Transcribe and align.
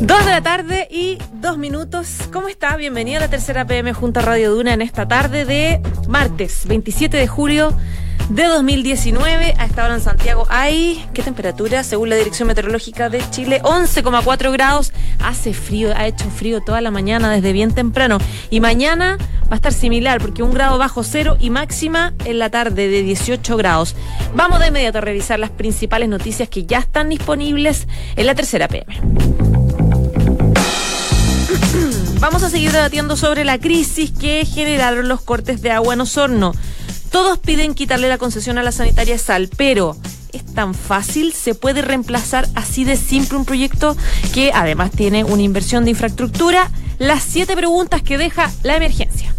Dos 0.00 0.26
de 0.26 0.30
la 0.30 0.42
tarde 0.42 0.86
y 0.90 1.16
dos 1.40 1.56
minutos. 1.56 2.28
¿Cómo 2.30 2.48
está? 2.48 2.76
Bienvenido 2.76 3.16
a 3.16 3.20
la 3.20 3.30
tercera 3.30 3.66
PM 3.66 3.94
junto 3.94 4.20
a 4.20 4.22
Radio 4.22 4.54
Duna 4.54 4.74
en 4.74 4.82
esta 4.82 5.08
tarde 5.08 5.46
de 5.46 5.80
martes 6.06 6.64
27 6.66 7.16
de 7.16 7.26
julio 7.26 7.72
de 8.28 8.44
2019. 8.44 9.54
A 9.56 9.64
esta 9.64 9.84
hora 9.84 9.94
en 9.94 10.02
Santiago 10.02 10.46
hay, 10.50 11.02
¿qué 11.14 11.22
temperatura? 11.22 11.82
Según 11.82 12.10
la 12.10 12.16
Dirección 12.16 12.46
Meteorológica 12.46 13.08
de 13.08 13.22
Chile, 13.30 13.62
11,4 13.62 14.52
grados. 14.52 14.92
Hace 15.20 15.54
frío, 15.54 15.94
ha 15.96 16.06
hecho 16.06 16.28
frío 16.28 16.60
toda 16.60 16.82
la 16.82 16.90
mañana 16.90 17.30
desde 17.30 17.52
bien 17.52 17.72
temprano. 17.72 18.18
Y 18.50 18.60
mañana 18.60 19.16
va 19.44 19.52
a 19.52 19.56
estar 19.56 19.72
similar 19.72 20.20
porque 20.20 20.42
un 20.42 20.52
grado 20.52 20.76
bajo 20.76 21.04
cero 21.04 21.38
y 21.40 21.48
máxima 21.48 22.12
en 22.26 22.38
la 22.38 22.50
tarde 22.50 22.88
de 22.88 23.02
18 23.02 23.56
grados. 23.56 23.96
Vamos 24.34 24.60
de 24.60 24.68
inmediato 24.68 24.98
a 24.98 25.00
revisar 25.00 25.38
las 25.38 25.50
principales 25.50 26.08
noticias 26.10 26.50
que 26.50 26.66
ya 26.66 26.80
están 26.80 27.08
disponibles 27.08 27.88
en 28.14 28.26
la 28.26 28.34
tercera 28.34 28.68
PM. 28.68 29.45
Vamos 32.26 32.42
a 32.42 32.50
seguir 32.50 32.72
debatiendo 32.72 33.16
sobre 33.16 33.44
la 33.44 33.56
crisis 33.60 34.10
que 34.10 34.44
generaron 34.44 35.06
los 35.06 35.20
cortes 35.20 35.62
de 35.62 35.70
agua 35.70 35.94
en 35.94 36.00
Osorno. 36.00 36.54
Todos 37.12 37.38
piden 37.38 37.72
quitarle 37.72 38.08
la 38.08 38.18
concesión 38.18 38.58
a 38.58 38.64
la 38.64 38.72
sanitaria 38.72 39.16
Sal, 39.16 39.48
pero 39.56 39.96
¿es 40.32 40.44
tan 40.44 40.74
fácil? 40.74 41.32
¿Se 41.32 41.54
puede 41.54 41.82
reemplazar 41.82 42.48
así 42.56 42.82
de 42.82 42.96
simple 42.96 43.38
un 43.38 43.44
proyecto 43.44 43.96
que 44.34 44.50
además 44.52 44.90
tiene 44.90 45.22
una 45.22 45.42
inversión 45.42 45.84
de 45.84 45.92
infraestructura? 45.92 46.72
Las 46.98 47.22
siete 47.22 47.54
preguntas 47.54 48.02
que 48.02 48.18
deja 48.18 48.50
la 48.64 48.74
emergencia. 48.74 49.35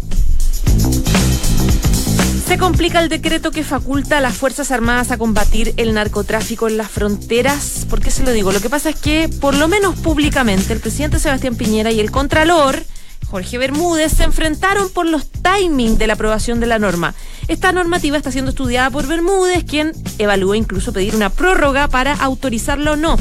Se 2.48 2.56
complica 2.56 3.00
el 3.00 3.10
decreto 3.10 3.50
que 3.50 3.62
faculta 3.62 4.16
a 4.16 4.20
las 4.22 4.34
Fuerzas 4.34 4.70
Armadas 4.70 5.10
a 5.10 5.18
combatir 5.18 5.74
el 5.76 5.92
narcotráfico 5.92 6.66
en 6.66 6.78
las 6.78 6.90
fronteras. 6.90 7.86
¿Por 7.90 8.00
qué 8.00 8.10
se 8.10 8.22
lo 8.22 8.32
digo? 8.32 8.52
Lo 8.52 8.62
que 8.62 8.70
pasa 8.70 8.88
es 8.88 8.96
que, 8.96 9.28
por 9.28 9.54
lo 9.54 9.68
menos 9.68 9.96
públicamente, 9.96 10.72
el 10.72 10.80
presidente 10.80 11.18
Sebastián 11.18 11.56
Piñera 11.56 11.92
y 11.92 12.00
el 12.00 12.10
Contralor, 12.10 12.82
Jorge 13.26 13.58
Bermúdez, 13.58 14.12
se 14.14 14.24
enfrentaron 14.24 14.88
por 14.88 15.04
los 15.04 15.28
timings 15.30 15.98
de 15.98 16.06
la 16.06 16.14
aprobación 16.14 16.58
de 16.58 16.66
la 16.66 16.78
norma. 16.78 17.14
Esta 17.48 17.70
normativa 17.70 18.16
está 18.16 18.32
siendo 18.32 18.52
estudiada 18.52 18.88
por 18.88 19.06
Bermúdez, 19.06 19.64
quien 19.64 19.92
evalúa 20.16 20.56
incluso 20.56 20.94
pedir 20.94 21.14
una 21.14 21.28
prórroga 21.28 21.88
para 21.88 22.14
autorizarla 22.14 22.92
o 22.92 22.96
no. 22.96 23.18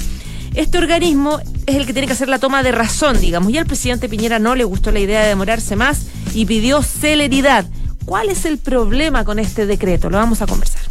Este 0.55 0.77
organismo 0.77 1.41
es 1.65 1.75
el 1.75 1.85
que 1.85 1.91
tiene 1.91 2.07
que 2.07 2.13
hacer 2.13 2.29
la 2.29 2.39
toma 2.39 2.63
de 2.63 2.71
razón, 2.71 3.19
digamos, 3.19 3.51
y 3.51 3.57
al 3.57 3.65
presidente 3.65 4.07
Piñera 4.07 4.39
no 4.39 4.55
le 4.55 4.63
gustó 4.63 4.93
la 4.93 4.99
idea 4.99 5.21
de 5.23 5.27
demorarse 5.27 5.75
más 5.75 6.03
y 6.33 6.45
pidió 6.45 6.81
celeridad. 6.81 7.65
¿Cuál 8.07 8.29
es 8.29 8.45
el 8.45 8.57
problema 8.57 9.25
con 9.25 9.37
este 9.37 9.65
decreto? 9.65 10.09
Lo 10.09 10.15
vamos 10.17 10.41
a 10.41 10.47
conversar. 10.47 10.81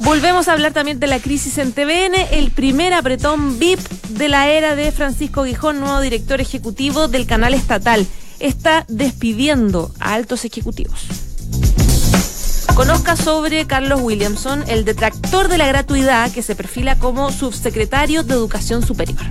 Volvemos 0.00 0.46
a 0.46 0.52
hablar 0.52 0.74
también 0.74 1.00
de 1.00 1.06
la 1.06 1.20
crisis 1.20 1.56
en 1.56 1.72
TVN, 1.72 2.14
el 2.32 2.50
primer 2.50 2.92
apretón 2.92 3.58
VIP 3.58 3.80
de 4.10 4.28
la 4.28 4.50
era 4.50 4.76
de 4.76 4.92
Francisco 4.92 5.44
Guijón, 5.44 5.80
nuevo 5.80 6.02
director 6.02 6.42
ejecutivo 6.42 7.08
del 7.08 7.26
canal 7.26 7.54
estatal. 7.54 8.06
Está 8.40 8.84
despidiendo 8.88 9.90
a 10.00 10.12
altos 10.12 10.44
ejecutivos. 10.44 11.06
Conozca 12.74 13.16
sobre 13.16 13.66
Carlos 13.66 14.02
Williamson, 14.02 14.64
el 14.68 14.84
detractor 14.84 15.48
de 15.48 15.56
la 15.56 15.66
gratuidad 15.66 16.30
que 16.30 16.42
se 16.42 16.54
perfila 16.54 16.98
como 16.98 17.32
subsecretario 17.32 18.22
de 18.22 18.34
Educación 18.34 18.86
Superior. 18.86 19.24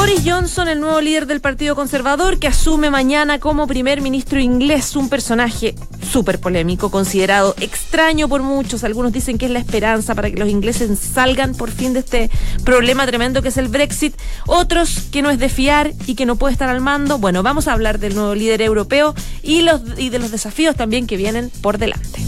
Boris 0.00 0.22
Johnson, 0.24 0.66
el 0.68 0.80
nuevo 0.80 0.98
líder 1.02 1.26
del 1.26 1.42
Partido 1.42 1.76
Conservador, 1.76 2.38
que 2.38 2.48
asume 2.48 2.90
mañana 2.90 3.38
como 3.38 3.66
primer 3.66 4.00
ministro 4.00 4.40
inglés, 4.40 4.96
un 4.96 5.10
personaje 5.10 5.74
súper 6.10 6.40
polémico, 6.40 6.90
considerado 6.90 7.54
extraño 7.60 8.26
por 8.26 8.42
muchos. 8.42 8.82
Algunos 8.82 9.12
dicen 9.12 9.36
que 9.36 9.44
es 9.44 9.50
la 9.52 9.58
esperanza 9.58 10.14
para 10.14 10.30
que 10.30 10.38
los 10.38 10.48
ingleses 10.48 10.98
salgan 10.98 11.54
por 11.54 11.70
fin 11.70 11.92
de 11.92 11.98
este 12.00 12.30
problema 12.64 13.06
tremendo 13.06 13.42
que 13.42 13.48
es 13.48 13.58
el 13.58 13.68
Brexit. 13.68 14.14
Otros 14.46 15.00
que 15.12 15.20
no 15.20 15.28
es 15.28 15.38
de 15.38 15.50
fiar 15.50 15.92
y 16.06 16.14
que 16.14 16.24
no 16.24 16.36
puede 16.36 16.54
estar 16.54 16.70
al 16.70 16.80
mando. 16.80 17.18
Bueno, 17.18 17.42
vamos 17.42 17.68
a 17.68 17.74
hablar 17.74 17.98
del 17.98 18.14
nuevo 18.14 18.34
líder 18.34 18.62
europeo 18.62 19.14
y, 19.42 19.66
y 19.98 20.08
de 20.08 20.18
los 20.18 20.30
desafíos 20.30 20.76
también 20.76 21.06
que 21.06 21.18
vienen 21.18 21.50
por 21.60 21.76
delante. 21.76 22.20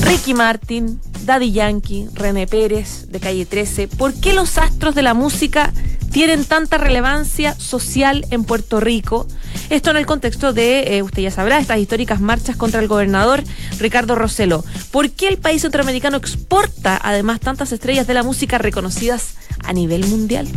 Ricky 0.00 0.32
Martin, 0.32 0.98
Daddy 1.28 1.52
Yankee, 1.52 2.08
René 2.14 2.46
Pérez 2.46 3.08
de 3.10 3.20
Calle 3.20 3.44
13. 3.44 3.86
¿Por 3.86 4.14
qué 4.14 4.32
los 4.32 4.56
astros 4.56 4.94
de 4.94 5.02
la 5.02 5.12
música 5.12 5.74
tienen 6.10 6.46
tanta 6.46 6.78
relevancia 6.78 7.54
social 7.54 8.26
en 8.30 8.44
Puerto 8.44 8.80
Rico? 8.80 9.26
Esto 9.68 9.90
en 9.90 9.98
el 9.98 10.06
contexto 10.06 10.54
de, 10.54 10.96
eh, 10.96 11.02
usted 11.02 11.20
ya 11.20 11.30
sabrá, 11.30 11.58
estas 11.58 11.80
históricas 11.80 12.22
marchas 12.22 12.56
contra 12.56 12.80
el 12.80 12.88
gobernador 12.88 13.44
Ricardo 13.78 14.14
Roselo. 14.14 14.64
¿Por 14.90 15.10
qué 15.10 15.28
el 15.28 15.36
país 15.36 15.60
centroamericano 15.60 16.16
exporta 16.16 16.98
además 17.02 17.40
tantas 17.40 17.72
estrellas 17.72 18.06
de 18.06 18.14
la 18.14 18.22
música 18.22 18.56
reconocidas 18.56 19.34
a 19.62 19.74
nivel 19.74 20.06
mundial? 20.06 20.48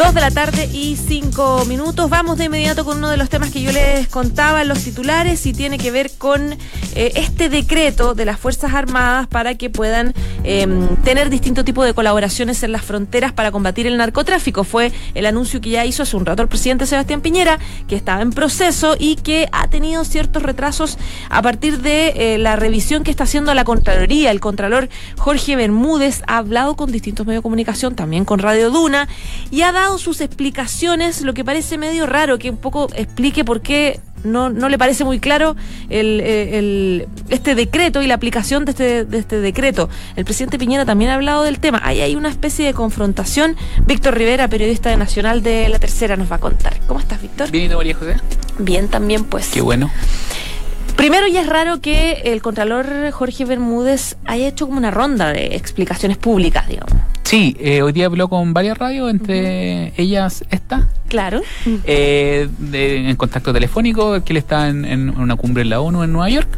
Dos 0.00 0.14
de 0.14 0.22
la 0.22 0.30
tarde 0.30 0.64
y 0.72 0.96
cinco 0.96 1.66
minutos. 1.66 2.08
Vamos 2.08 2.38
de 2.38 2.44
inmediato 2.44 2.86
con 2.86 2.96
uno 2.96 3.10
de 3.10 3.18
los 3.18 3.28
temas 3.28 3.50
que 3.50 3.60
yo 3.60 3.70
les 3.70 4.08
contaba 4.08 4.62
en 4.62 4.68
los 4.68 4.82
titulares 4.82 5.44
y 5.44 5.52
tiene 5.52 5.76
que 5.76 5.90
ver 5.90 6.10
con 6.16 6.52
eh, 6.94 7.12
este 7.16 7.50
decreto 7.50 8.14
de 8.14 8.24
las 8.24 8.40
Fuerzas 8.40 8.72
Armadas 8.72 9.26
para 9.26 9.56
que 9.56 9.68
puedan 9.68 10.14
eh, 10.42 10.66
tener 11.04 11.28
distinto 11.28 11.66
tipo 11.66 11.84
de 11.84 11.92
colaboraciones 11.92 12.62
en 12.62 12.72
las 12.72 12.82
fronteras 12.82 13.32
para 13.32 13.52
combatir 13.52 13.86
el 13.86 13.98
narcotráfico. 13.98 14.64
Fue 14.64 14.90
el 15.14 15.26
anuncio 15.26 15.60
que 15.60 15.68
ya 15.68 15.84
hizo 15.84 16.02
hace 16.02 16.16
un 16.16 16.24
rato 16.24 16.40
el 16.40 16.48
presidente 16.48 16.86
Sebastián 16.86 17.20
Piñera, 17.20 17.58
que 17.86 17.94
estaba 17.94 18.22
en 18.22 18.30
proceso 18.30 18.96
y 18.98 19.16
que 19.16 19.50
ha 19.52 19.68
tenido 19.68 20.06
ciertos 20.06 20.42
retrasos 20.42 20.96
a 21.28 21.42
partir 21.42 21.82
de 21.82 22.14
eh, 22.16 22.38
la 22.38 22.56
revisión 22.56 23.04
que 23.04 23.10
está 23.10 23.24
haciendo 23.24 23.52
la 23.52 23.64
Contraloría. 23.64 24.30
El 24.30 24.40
Contralor 24.40 24.88
Jorge 25.18 25.56
Bermúdez 25.56 26.22
ha 26.26 26.38
hablado 26.38 26.74
con 26.74 26.90
distintos 26.90 27.26
medios 27.26 27.40
de 27.40 27.42
comunicación, 27.42 27.94
también 27.94 28.24
con 28.24 28.38
Radio 28.38 28.70
Duna, 28.70 29.06
y 29.50 29.60
ha 29.60 29.72
dado 29.72 29.89
sus 29.98 30.20
explicaciones, 30.20 31.22
lo 31.22 31.34
que 31.34 31.44
parece 31.44 31.78
medio 31.78 32.06
raro 32.06 32.38
que 32.38 32.50
un 32.50 32.56
poco 32.56 32.88
explique 32.94 33.44
por 33.44 33.60
qué 33.60 34.00
no, 34.24 34.50
no 34.50 34.68
le 34.68 34.78
parece 34.78 35.04
muy 35.04 35.18
claro 35.18 35.56
el, 35.88 36.20
el, 36.20 37.08
este 37.28 37.54
decreto 37.54 38.02
y 38.02 38.06
la 38.06 38.14
aplicación 38.14 38.64
de 38.64 38.72
este, 38.72 39.04
de 39.04 39.18
este 39.18 39.40
decreto. 39.40 39.88
El 40.16 40.24
presidente 40.24 40.58
Piñera 40.58 40.84
también 40.84 41.10
ha 41.10 41.14
hablado 41.14 41.42
del 41.42 41.58
tema. 41.58 41.80
Ahí 41.82 42.00
hay 42.00 42.16
una 42.16 42.28
especie 42.28 42.66
de 42.66 42.74
confrontación. 42.74 43.56
Víctor 43.86 44.16
Rivera, 44.16 44.48
periodista 44.48 44.90
de 44.90 44.96
Nacional 44.96 45.42
de 45.42 45.68
La 45.68 45.78
Tercera, 45.78 46.16
nos 46.16 46.30
va 46.30 46.36
a 46.36 46.40
contar. 46.40 46.78
¿Cómo 46.86 47.00
estás, 47.00 47.22
Víctor? 47.22 47.50
Bien, 47.50 47.70
¿y 47.70 47.74
María 47.74 47.94
José? 47.94 48.16
Bien, 48.58 48.88
también, 48.88 49.24
pues. 49.24 49.48
Qué 49.48 49.60
bueno. 49.60 49.90
Primero, 51.00 51.26
ya 51.28 51.40
es 51.40 51.46
raro 51.46 51.80
que 51.80 52.20
el 52.26 52.42
Contralor 52.42 53.10
Jorge 53.10 53.46
Bermúdez 53.46 54.18
haya 54.26 54.46
hecho 54.48 54.66
como 54.66 54.76
una 54.76 54.90
ronda 54.90 55.32
de 55.32 55.56
explicaciones 55.56 56.18
públicas, 56.18 56.68
digamos. 56.68 56.92
Sí, 57.22 57.56
eh, 57.58 57.80
hoy 57.80 57.92
día 57.92 58.04
habló 58.04 58.28
con 58.28 58.52
varias 58.52 58.76
radios, 58.76 59.08
entre 59.10 59.94
ellas 59.96 60.44
esta. 60.50 60.90
Claro. 61.08 61.40
Eh, 61.86 62.48
de- 62.58 63.08
en 63.08 63.16
contacto 63.16 63.50
telefónico, 63.50 64.22
que 64.22 64.34
él 64.34 64.36
está 64.36 64.68
en, 64.68 64.84
en 64.84 65.08
una 65.18 65.36
cumbre 65.36 65.62
en 65.62 65.70
la 65.70 65.80
ONU 65.80 66.02
en 66.04 66.12
Nueva 66.12 66.28
York. 66.28 66.48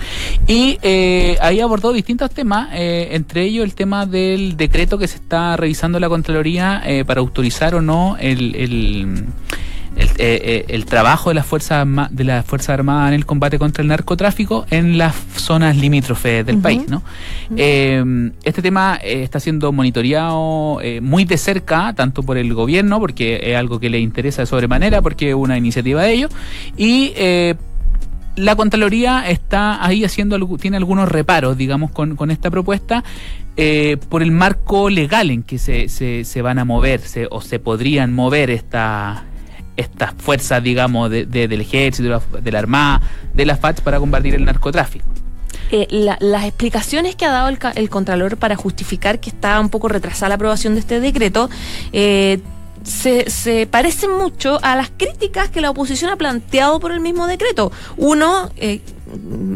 Y 0.48 0.76
eh, 0.82 1.38
ahí 1.41 1.60
abordó 1.60 1.92
distintos 1.92 2.30
temas, 2.32 2.70
eh, 2.72 3.10
entre 3.12 3.42
ellos 3.44 3.64
el 3.64 3.76
tema 3.76 4.06
del 4.06 4.56
decreto 4.56 4.98
que 4.98 5.06
se 5.06 5.19
está 5.19 5.56
revisando 5.56 6.00
la 6.00 6.09
Contraloría 6.09 6.82
eh, 6.84 7.04
para 7.04 7.20
autorizar 7.20 7.76
o 7.76 7.80
no 7.80 8.16
el. 8.19 8.56
el 8.56 9.24
el, 9.97 10.08
eh, 10.08 10.12
eh, 10.19 10.64
el 10.69 10.84
trabajo 10.84 11.30
de 11.30 11.34
las 11.34 11.47
fuerzas 11.47 11.86
de 12.10 12.25
las 12.25 12.44
fuerzas 12.44 12.70
armadas 12.70 13.08
en 13.08 13.14
el 13.14 13.26
combate 13.26 13.58
contra 13.58 13.82
el 13.82 13.88
narcotráfico 13.88 14.66
en 14.70 14.97
las 14.98 15.14
zonas 15.36 15.76
limítrofes 15.76 16.44
del 16.47 16.58
país, 16.58 16.82
¿no? 16.88 17.03
Eh, 17.56 18.30
este 18.44 18.62
tema 18.62 18.98
eh, 19.03 19.22
está 19.22 19.41
siendo 19.41 19.72
monitoreado 19.72 20.78
muy 21.03 21.25
de 21.25 21.36
cerca, 21.36 21.92
tanto 21.94 22.22
por 22.22 22.38
el 22.38 22.53
gobierno, 22.54 22.98
porque 23.00 23.41
es 23.42 23.56
algo 23.56 23.78
que 23.80 23.91
le 23.91 24.00
interesa 24.00 24.42
de 24.42 24.47
sobremanera, 24.47 25.03
porque 25.03 25.30
es 25.30 25.34
una 25.34 25.58
iniciativa 25.58 26.03
de 26.03 26.12
ellos, 26.12 26.30
y 26.76 27.12
eh, 27.16 27.54
la 28.34 28.56
Contraloría 28.56 29.28
está 29.28 29.84
ahí 29.84 30.04
haciendo, 30.04 30.38
tiene 30.56 30.78
algunos 30.78 31.09
reparos, 31.09 31.56
digamos, 31.59 31.91
con, 31.91 32.16
con 32.16 32.30
esta 32.30 32.50
propuesta, 32.50 33.04
eh, 33.59 33.98
por 34.09 34.22
el 34.22 34.30
marco 34.30 34.89
legal 34.89 35.30
en 35.30 35.42
que 35.42 35.59
se, 35.59 35.91
se, 35.91 36.24
se 36.24 36.41
van 36.41 36.59
a 36.59 36.65
mover 36.65 37.00
se- 37.00 37.28
o 37.30 37.42
se 37.42 37.59
podrían 37.59 38.15
mover 38.15 38.48
esta, 38.48 39.24
estas 39.77 40.13
fuerzas, 40.16 40.63
digamos, 40.63 41.10
de, 41.10 41.27
de- 41.27 41.48
del 41.48 41.60
ejército, 41.63 42.21
de 42.41 42.51
la, 42.53 42.59
Armada, 42.59 43.01
de 43.33 43.45
la 43.47 43.57
FATS 43.57 43.80
para 43.80 43.98
combatir 43.98 44.34
el 44.34 44.45
narcotráfico. 44.45 45.07
Eh, 45.71 45.86
la- 45.91 46.19
las 46.21 46.45
explicaciones 46.45 47.16
que 47.16 47.24
ha 47.24 47.30
dado 47.33 47.48
el, 47.48 47.59
el 47.77 47.89
Contralor 47.89 48.36
para 48.36 48.57
justificar 48.57 49.21
que 49.21 49.30
está 49.30 49.59
un 49.60 49.71
poco 49.71 49.89
retrasada 49.89 50.28
la 50.30 50.34
aprobación 50.34 50.74
de 50.74 50.80
este 50.80 51.01
decreto 51.01 51.48
eh, 51.92 52.41
se, 52.84 53.30
se 53.30 53.66
parecen 53.66 54.10
mucho 54.19 54.59
a 54.63 54.74
las 54.77 54.91
críticas 54.91 55.48
que 55.51 55.60
la 55.60 55.71
oposición 55.71 56.10
ha 56.10 56.16
planteado 56.16 56.80
por 56.80 56.91
el 56.92 57.01
mismo 57.01 57.27
decreto. 57.27 57.71
Uno 57.97 58.51
eh, 58.57 58.80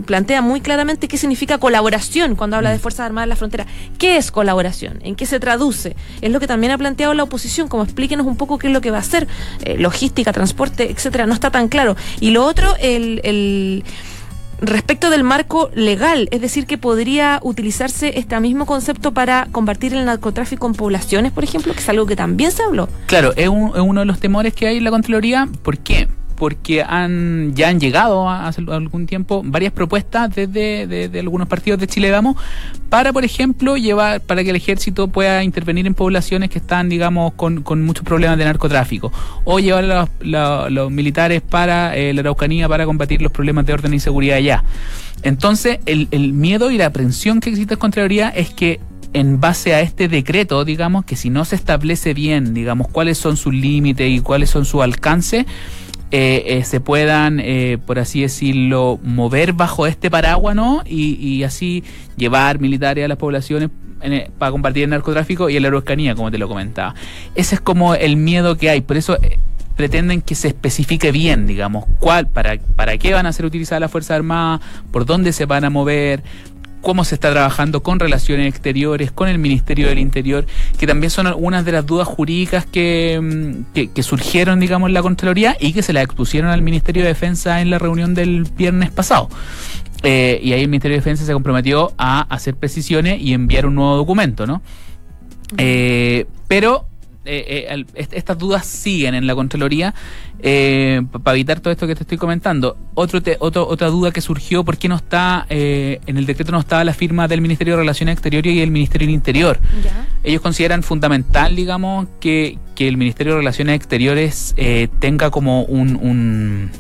plantea 0.05 0.43
muy 0.43 0.61
claramente 0.61 1.08
qué 1.08 1.19
significa 1.19 1.58
colaboración 1.58 2.37
cuando 2.37 2.56
habla 2.56 2.70
de 2.70 2.79
Fuerzas 2.79 3.06
Armadas 3.06 3.26
en 3.26 3.31
la 3.31 3.37
frontera. 3.37 3.67
¿Qué 3.99 4.17
es 4.17 4.31
colaboración? 4.31 4.99
¿En 5.03 5.14
qué 5.17 5.26
se 5.26 5.41
traduce? 5.41 5.97
Es 6.20 6.31
lo 6.31 6.41
que 6.41 6.47
también 6.47 6.73
ha 6.73 6.79
planteado 6.79 7.14
la 7.14 7.23
oposición, 7.23 7.69
como 7.69 7.82
explíquenos 7.82 8.26
un 8.26 8.37
poco 8.37 8.58
qué 8.58 8.69
es 8.69 8.73
lo 8.73 8.81
que 8.81 8.91
va 8.91 8.99
a 8.99 9.00
hacer, 9.00 9.26
eh, 9.64 9.76
logística, 9.79 10.32
transporte, 10.32 10.91
etcétera, 10.91 11.26
no 11.26 11.35
está 11.35 11.50
tan 11.50 11.69
claro. 11.69 11.97
Y 12.20 12.31
lo 12.31 12.44
otro, 12.44 12.75
el, 12.81 13.20
el 13.25 13.85
respecto 14.61 15.11
del 15.11 15.25
marco 15.25 15.70
legal, 15.75 16.29
es 16.31 16.41
decir, 16.41 16.67
que 16.67 16.79
podría 16.79 17.41
utilizarse 17.43 18.19
este 18.19 18.38
mismo 18.41 18.67
concepto 18.67 19.12
para 19.12 19.49
combatir 19.52 19.94
el 19.94 20.05
narcotráfico 20.05 20.67
en 20.67 20.75
poblaciones, 20.75 21.32
por 21.32 21.44
ejemplo, 21.44 21.73
que 21.73 21.81
es 21.81 21.88
algo 21.88 22.06
que 22.06 22.17
también 22.17 22.50
se 22.50 22.62
habló. 22.62 22.88
Claro, 23.06 23.32
es, 23.37 23.49
uno 23.49 24.00
de 24.00 24.06
los 24.06 24.20
temores 24.20 24.55
que 24.55 24.67
hay 24.67 24.79
en 24.79 24.85
la 24.85 24.91
Contraloría. 24.91 25.49
¿Por 25.62 25.79
qué? 25.79 26.09
Porque 26.37 26.83
han 26.83 27.55
ya 27.55 27.69
han 27.69 27.81
llegado 27.81 28.29
hace 28.29 28.62
algún 28.69 29.06
tiempo 29.06 29.43
varias 29.44 29.73
propuestas 29.73 30.35
desde 30.35 30.87
de, 30.87 31.19
algunos 31.19 31.49
partidos 31.49 31.81
de 31.81 31.87
Chile 31.87 32.11
Vamos 32.11 32.37
para, 32.88 33.12
por 33.12 33.25
ejemplo, 33.25 33.77
llevar 33.77 34.21
para 34.21 34.44
que 34.44 34.50
el 34.50 34.56
ejército 34.56 35.09
pueda 35.09 35.43
intervenir 35.43 35.87
en 35.87 35.94
poblaciones 35.94 36.50
que 36.50 36.59
están, 36.59 36.88
digamos, 36.88 37.33
con, 37.33 37.62
con 37.62 37.85
muchos 37.85 38.05
problemas 38.05 38.38
de 38.38 38.44
narcotráfico 38.44 39.12
o 39.44 39.59
llevar 39.59 39.85
a 39.91 40.09
los, 40.71 40.91
militares 40.91 41.43
para 41.43 41.97
eh, 41.97 42.12
la 42.15 42.21
Araucanía 42.21 42.69
para 42.69 42.85
combatir 42.85 43.23
los 43.23 43.33
problemas 43.33 43.67
de 43.67 43.73
orden 43.73 43.94
y 43.94 44.00
seguridad 44.00 44.37
allá. 44.37 44.65
Entonces, 45.23 45.81
el, 45.87 46.09
el 46.11 46.33
miedo 46.33 46.71
y 46.71 46.79
la 46.79 46.87
aprensión 46.87 47.41
que 47.41 47.50
existe 47.50 47.75
en 47.75 47.81
Contraloría 47.81 48.29
es 48.29 48.50
que 48.50 48.79
en 49.12 49.41
base 49.41 49.75
a 49.75 49.81
este 49.81 50.09
decreto, 50.09 50.65
digamos, 50.65 51.05
que 51.05 51.17
si 51.17 51.31
no 51.31 51.47
se 51.47 51.56
establece 51.56 52.12
bien, 52.12 52.53
digamos, 52.53 52.88
cuáles 52.88 53.17
son 53.17 53.37
sus 53.38 53.55
límites 53.55 54.11
y 54.11 54.21
cuáles 54.21 54.50
son 54.50 54.67
su 54.67 54.83
alcance, 54.83 55.47
eh, 56.12 56.44
eh, 56.47 56.64
se 56.64 56.81
puedan, 56.81 57.41
eh, 57.41 57.79
por 57.85 57.99
así 57.99 58.23
decirlo, 58.23 59.00
mover 59.03 59.53
bajo 59.53 59.87
este 59.87 60.11
paraguas. 60.11 60.56
Y, 60.87 61.43
así 61.43 61.82
llevar 62.17 62.61
militares 62.61 63.05
a 63.05 63.08
las 63.08 63.19
poblaciones 63.19 63.70
para 64.38 64.53
combatir 64.53 64.85
el 64.85 64.91
narcotráfico 64.91 65.50
y 65.50 65.58
la 65.58 65.69
Araucanía, 65.69 66.14
como 66.14 66.31
te 66.31 66.38
lo 66.38 66.49
comentaba. 66.49 66.94
Ese 67.35 67.56
es 67.56 67.61
como 67.61 67.94
el 67.94 68.17
miedo 68.17 68.56
que 68.56 68.70
hay, 68.70 68.81
por 68.81 68.97
eso 68.97 69.19
pretenden 69.76 70.23
que 70.23 70.35
se 70.35 70.49
especifique 70.49 71.12
bien, 71.12 71.47
digamos, 71.47 71.85
cuál, 71.99 72.29
para, 72.29 72.59
para 72.76 72.97
qué 72.97 73.12
van 73.12 73.26
a 73.26 73.32
ser 73.32 73.44
utilizadas 73.44 73.81
las 73.81 73.91
Fuerzas 73.91 74.17
Armadas, 74.17 74.61
por 74.91 75.05
dónde 75.05 75.32
se 75.32 75.44
van 75.44 75.64
a 75.64 75.70
mover, 75.70 76.23
cómo 76.87 77.03
se 77.03 77.17
está 77.17 77.33
trabajando 77.33 77.83
con 77.83 77.99
relaciones 77.99 78.47
exteriores, 78.47 79.11
con 79.11 79.29
el 79.29 79.41
Ministerio 79.41 79.88
del 79.88 79.99
Interior, 79.99 80.47
que 80.79 80.87
también 80.87 81.11
son 81.11 81.27
algunas 81.27 81.65
de 81.65 81.73
las 81.73 81.85
dudas 81.85 82.06
jurídicas 82.06 82.65
que, 82.65 83.19
mm, 83.21 83.88
que, 83.93 84.03
surgieron, 84.05 84.61
digamos, 84.61 84.87
en 84.87 84.94
la 84.94 85.03
Contraloría 85.03 85.56
y 85.59 85.73
que 85.73 85.83
se 85.83 85.93
las 85.93 86.05
expusieron 86.05 86.49
al 86.49 86.62
Ministerio 86.62 87.03
de 87.03 87.09
Defensa 87.09 87.61
en 87.61 87.71
la 87.71 87.81
reunión 87.81 88.15
del 88.15 88.44
viernes 88.44 88.93
pasado. 88.93 89.29
Eh, 90.05 90.38
y 90.41 90.53
ahí 90.53 90.62
el 90.62 90.69
Ministerio 90.69 90.94
de 90.94 91.00
Defensa 91.00 91.25
se 91.25 91.33
comprometió 91.33 91.93
a 91.99 92.21
hacer 92.33 92.55
precisiones 92.55 93.21
y 93.21 93.33
enviar 93.33 93.67
un 93.67 93.75
nuevo 93.75 93.97
documento, 93.97 94.47
¿no? 94.47 94.62
Eh, 95.59 96.27
pero 96.47 96.87
eh 97.25 97.85
estas 97.94 98.38
dudas 98.38 98.65
siguen 98.65 99.17
en 99.17 99.27
la 99.27 99.35
Contraloría 99.35 99.93
eh, 100.49 101.03
para 101.25 101.35
evitar 101.35 101.59
todo 101.59 101.73
esto 101.73 101.89
que 101.89 101.97
te 101.97 102.05
estoy 102.05 102.19
comentando. 102.19 102.77
Otro, 102.95 103.21
otra 103.41 103.89
duda 103.89 104.13
que 104.13 104.21
surgió, 104.21 104.63
¿por 104.63 104.79
qué 104.79 104.89
no 104.89 104.95
está, 104.95 105.45
eh, 105.51 106.01
en 106.07 106.19
el 106.19 106.25
decreto 106.25 106.53
no 106.53 106.61
estaba 106.61 106.85
la 106.85 106.95
firma 106.95 107.27
del 107.27 107.41
Ministerio 107.41 107.75
de 107.75 107.81
Relaciones 107.81 108.13
Exteriores 108.13 108.55
y 108.55 108.61
el 108.61 108.71
Ministerio 108.71 109.09
del 109.09 109.15
Interior? 109.17 109.59
Ellos 110.23 110.41
consideran 110.41 110.85
fundamental, 110.85 111.57
digamos, 111.57 112.07
que, 112.21 112.61
que, 112.77 112.87
el 112.87 112.97
Ministerio 112.97 113.33
de 113.33 113.39
Relaciones 113.41 113.75
Exteriores 113.75 114.55
tenga 115.01 115.31
como 115.31 115.65
un, 115.65 115.97
un, 115.97 116.71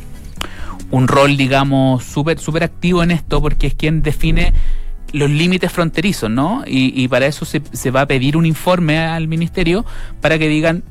un 0.92 1.08
rol, 1.08 1.36
digamos, 1.36 2.04
súper 2.04 2.38
super 2.38 2.62
activo 2.62 3.02
en 3.02 3.10
esto, 3.10 3.42
porque 3.42 3.66
es 3.66 3.74
quien 3.74 4.00
define 4.00 4.52
los 5.10 5.28
límites 5.28 5.72
fronterizos, 5.72 6.30
¿no? 6.30 6.62
Y, 6.68 7.08
para 7.08 7.26
eso 7.26 7.44
se, 7.44 7.62
se, 7.72 7.90
va 7.90 8.02
a 8.02 8.06
pedir 8.06 8.36
un 8.36 8.46
informe 8.46 8.98
al 8.98 9.26
ministerio 9.26 9.84
para 10.20 10.38
que 10.38 10.46
digan 10.46 10.84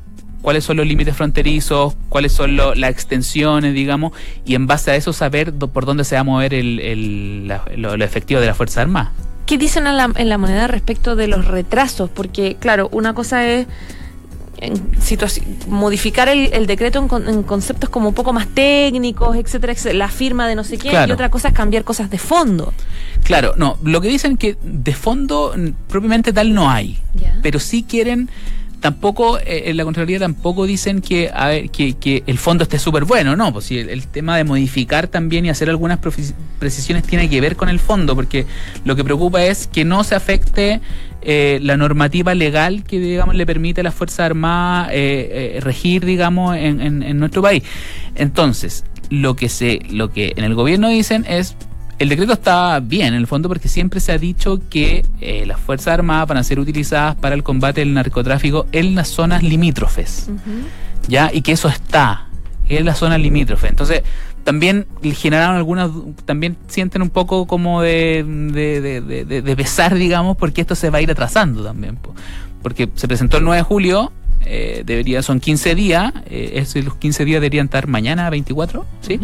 cuáles 0.46 0.62
son 0.62 0.76
los 0.76 0.86
límites 0.86 1.16
fronterizos, 1.16 1.96
cuáles 2.08 2.30
son 2.30 2.56
las 2.56 2.88
extensiones, 2.88 3.74
digamos, 3.74 4.12
y 4.44 4.54
en 4.54 4.68
base 4.68 4.92
a 4.92 4.94
eso 4.94 5.12
saber 5.12 5.52
por 5.52 5.86
dónde 5.86 6.04
se 6.04 6.14
va 6.14 6.20
a 6.20 6.22
mover 6.22 6.54
el, 6.54 7.48
lo, 7.74 7.94
efectivo 7.94 8.40
de 8.40 8.46
la 8.46 8.54
Fuerza 8.54 8.80
Armada. 8.80 9.10
¿Qué 9.44 9.58
dicen 9.58 9.88
en 9.88 9.96
la, 9.96 10.08
en 10.14 10.28
la 10.28 10.38
moneda 10.38 10.68
respecto 10.68 11.16
de 11.16 11.26
los 11.26 11.46
retrasos? 11.46 12.10
Porque, 12.10 12.54
claro, 12.60 12.88
una 12.92 13.12
cosa 13.12 13.44
es 13.44 13.66
modificar 15.66 16.28
el, 16.28 16.66
decreto 16.68 17.00
en, 17.00 17.42
conceptos 17.42 17.90
como 17.90 18.10
un 18.10 18.14
poco 18.14 18.32
más 18.32 18.46
técnicos, 18.46 19.34
etcétera, 19.34 19.74
la 19.94 20.08
firma 20.08 20.46
de 20.46 20.54
no 20.54 20.62
sé 20.62 20.78
qué, 20.78 20.92
y 21.08 21.10
otra 21.10 21.28
cosa 21.28 21.48
es 21.48 21.54
cambiar 21.54 21.82
cosas 21.82 22.08
de 22.08 22.18
fondo. 22.18 22.72
Claro, 23.24 23.54
no, 23.56 23.78
lo 23.82 24.00
que 24.00 24.06
dicen 24.06 24.36
que 24.36 24.56
de 24.62 24.94
fondo 24.94 25.56
propiamente 25.88 26.32
tal 26.32 26.54
no 26.54 26.70
hay, 26.70 27.00
pero 27.42 27.58
sí 27.58 27.82
quieren 27.82 28.30
tampoco 28.80 29.38
eh, 29.38 29.64
en 29.66 29.76
la 29.76 29.84
Contraloría 29.84 30.18
tampoco 30.18 30.66
dicen 30.66 31.00
que, 31.00 31.30
a 31.32 31.48
ver, 31.48 31.70
que, 31.70 31.94
que 31.94 32.22
el 32.26 32.38
fondo 32.38 32.64
esté 32.64 32.78
súper 32.78 33.04
bueno, 33.04 33.36
no, 33.36 33.52
pues 33.52 33.66
si 33.66 33.78
el, 33.78 34.06
tema 34.06 34.36
de 34.36 34.44
modificar 34.44 35.08
también 35.08 35.46
y 35.46 35.50
hacer 35.50 35.68
algunas 35.68 35.98
precisiones 36.58 37.04
tiene 37.04 37.28
que 37.28 37.40
ver 37.40 37.56
con 37.56 37.68
el 37.68 37.78
fondo, 37.78 38.14
porque 38.14 38.46
lo 38.84 38.96
que 38.96 39.04
preocupa 39.04 39.44
es 39.44 39.66
que 39.66 39.84
no 39.84 40.04
se 40.04 40.14
afecte 40.14 40.80
eh, 41.22 41.58
la 41.60 41.76
normativa 41.76 42.36
legal 42.36 42.84
que 42.84 43.00
digamos 43.00 43.34
le 43.34 43.44
permite 43.46 43.80
a 43.80 43.84
las 43.84 43.94
Fuerzas 43.94 44.20
Armadas 44.20 44.90
eh, 44.92 45.56
eh, 45.56 45.60
regir, 45.60 46.04
digamos, 46.04 46.56
en, 46.56 46.80
en, 46.80 47.02
en 47.02 47.18
nuestro 47.18 47.42
país. 47.42 47.64
Entonces, 48.14 48.84
lo 49.10 49.34
que 49.34 49.48
se, 49.48 49.80
lo 49.90 50.12
que 50.12 50.34
en 50.36 50.44
el 50.44 50.54
gobierno 50.54 50.88
dicen 50.88 51.24
es 51.28 51.56
el 51.98 52.08
decreto 52.08 52.34
está 52.34 52.80
bien 52.80 53.08
en 53.08 53.14
el 53.14 53.26
fondo 53.26 53.48
porque 53.48 53.68
siempre 53.68 54.00
se 54.00 54.12
ha 54.12 54.18
dicho 54.18 54.60
que 54.68 55.04
eh, 55.20 55.44
las 55.46 55.58
Fuerzas 55.58 55.94
Armadas 55.94 56.28
van 56.28 56.38
a 56.38 56.44
ser 56.44 56.58
utilizadas 56.58 57.14
para 57.16 57.34
el 57.34 57.42
combate 57.42 57.80
del 57.80 57.94
narcotráfico 57.94 58.66
en 58.72 58.94
las 58.94 59.08
zonas 59.08 59.42
limítrofes. 59.42 60.30
¿Ya? 61.08 61.30
Y 61.32 61.42
que 61.42 61.52
eso 61.52 61.68
está 61.68 62.26
en 62.68 62.84
las 62.84 62.98
zonas 62.98 63.20
limítrofes. 63.20 63.70
Entonces, 63.70 64.02
también 64.44 64.86
generaron 65.14 65.56
algunas, 65.56 65.90
también 66.24 66.56
sienten 66.68 67.02
un 67.02 67.10
poco 67.10 67.46
como 67.46 67.82
de, 67.82 68.24
de, 68.24 69.56
pesar, 69.56 69.94
digamos, 69.94 70.36
porque 70.36 70.60
esto 70.60 70.74
se 70.74 70.90
va 70.90 70.98
a 70.98 71.00
ir 71.00 71.10
atrasando 71.10 71.64
también. 71.64 71.98
Porque 72.62 72.88
se 72.94 73.08
presentó 73.08 73.38
el 73.38 73.44
9 73.44 73.58
de 73.58 73.62
julio, 73.62 74.12
eh, 74.44 74.82
debería, 74.86 75.22
son 75.22 75.40
15 75.40 75.74
días, 75.74 76.12
eh, 76.26 76.64
los 76.84 76.94
15 76.94 77.24
días 77.24 77.40
deberían 77.40 77.66
estar 77.66 77.88
mañana 77.88 78.30
24, 78.30 78.86
¿sí? 79.00 79.18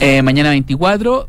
Eh, 0.00 0.22
mañana 0.22 0.50
24, 0.50 1.28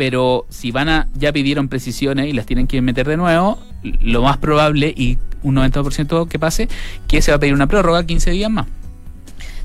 pero 0.00 0.46
si 0.48 0.70
van 0.70 0.88
a, 0.88 1.08
ya 1.12 1.30
pidieron 1.30 1.68
precisiones 1.68 2.26
y 2.26 2.32
las 2.32 2.46
tienen 2.46 2.66
que 2.66 2.80
meter 2.80 3.06
de 3.06 3.18
nuevo, 3.18 3.58
lo 3.82 4.22
más 4.22 4.38
probable 4.38 4.94
y 4.96 5.18
un 5.42 5.56
90% 5.56 6.26
que 6.26 6.38
pase, 6.38 6.70
que 7.06 7.20
se 7.20 7.32
va 7.32 7.36
a 7.36 7.38
pedir 7.38 7.52
una 7.52 7.66
prórroga 7.66 8.06
15 8.06 8.30
días 8.30 8.50
más. 8.50 8.66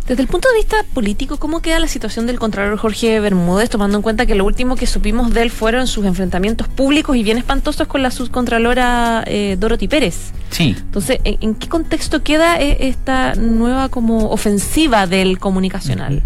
Desde 0.06 0.22
el 0.22 0.28
punto 0.28 0.50
de 0.50 0.56
vista 0.56 0.76
político, 0.94 1.38
¿cómo 1.38 1.62
queda 1.62 1.80
la 1.80 1.88
situación 1.88 2.28
del 2.28 2.38
Contralor 2.38 2.78
Jorge 2.78 3.22
Bermúdez, 3.22 3.70
tomando 3.70 3.96
en 3.96 4.02
cuenta 4.02 4.26
que 4.26 4.36
lo 4.36 4.44
último 4.44 4.76
que 4.76 4.88
supimos 4.88 5.34
de 5.34 5.44
él 5.44 5.52
fueron 5.52 5.88
sus 5.88 6.04
enfrentamientos 6.04 6.68
públicos 6.68 7.16
y 7.16 7.24
bien 7.24 7.38
espantosos 7.38 7.88
con 7.88 8.04
la 8.04 8.12
subcontralora 8.12 9.24
eh, 9.28 9.56
Dorothy 9.58 9.88
Pérez? 9.88 10.34
Sí. 10.50 10.76
Entonces, 10.78 11.20
¿en, 11.24 11.56
qué 11.56 11.70
contexto 11.70 12.24
queda 12.24 12.60
eh, 12.60 12.90
esta 12.90 13.36
nueva 13.36 13.88
como 13.88 14.32
ofensiva 14.32 15.08
del 15.08 15.40
comunicacional? 15.40 16.24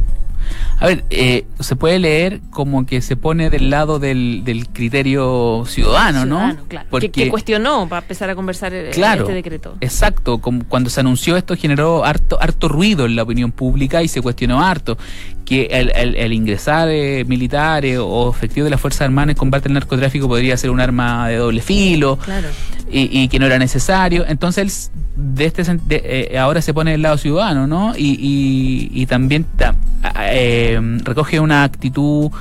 A 0.79 0.87
ver, 0.87 1.03
eh, 1.09 1.45
se 1.59 1.75
puede 1.75 1.99
leer 1.99 2.41
como 2.51 2.85
que 2.85 3.01
se 3.01 3.15
pone 3.15 3.49
del 3.49 3.69
lado 3.69 3.99
del, 3.99 4.43
criterio 4.73 5.63
ciudadano, 5.67 6.25
¿no? 6.25 6.55
Claro. 6.67 6.87
Porque, 6.89 7.09
que, 7.09 7.29
cuestionó 7.29 7.87
para 7.87 8.01
empezar 8.01 8.29
a 8.29 8.35
conversar 8.35 8.73
eh, 8.73 8.89
este 8.89 9.33
decreto. 9.33 9.75
Exacto, 9.81 10.39
como 10.39 10.63
cuando 10.65 10.89
se 10.89 10.99
anunció 10.99 11.37
esto 11.37 11.55
generó 11.55 12.05
harto, 12.05 12.41
harto 12.41 12.67
ruido 12.69 13.05
en 13.05 13.15
la 13.15 13.23
opinión 13.23 13.51
pública 13.51 14.01
y 14.03 14.07
se 14.07 14.21
cuestionó 14.21 14.61
harto 14.61 14.97
que 15.45 15.65
el, 15.71 16.31
ingresar 16.31 16.89
eh, 16.89 17.25
militares 17.25 17.97
o 17.99 18.29
efectivos 18.29 18.65
de 18.65 18.69
las 18.69 18.79
Fuerzas 18.79 19.01
Armadas 19.01 19.31
en 19.31 19.35
combate 19.35 19.67
al 19.67 19.73
narcotráfico 19.73 20.27
podría 20.27 20.55
ser 20.57 20.69
un 20.69 20.79
arma 20.79 21.27
de 21.27 21.37
doble 21.37 21.61
filo 21.61 22.17
claro. 22.17 22.49
Y, 22.91 23.27
que 23.27 23.39
no 23.39 23.45
era 23.45 23.59
necesario. 23.59 24.25
Entonces, 24.27 24.91
de 25.15 25.45
este 25.45 25.63
de, 25.63 26.37
ahora 26.39 26.61
se 26.61 26.73
pone 26.73 26.91
del 26.91 27.01
lado 27.01 27.17
ciudadano, 27.17 27.67
¿no? 27.67 27.93
Y, 27.95 28.89
y, 28.91 29.05
también 29.05 29.45
eh, 30.19 30.79
recoge 31.03 31.39
una 31.39 31.63
actitud 31.63 32.31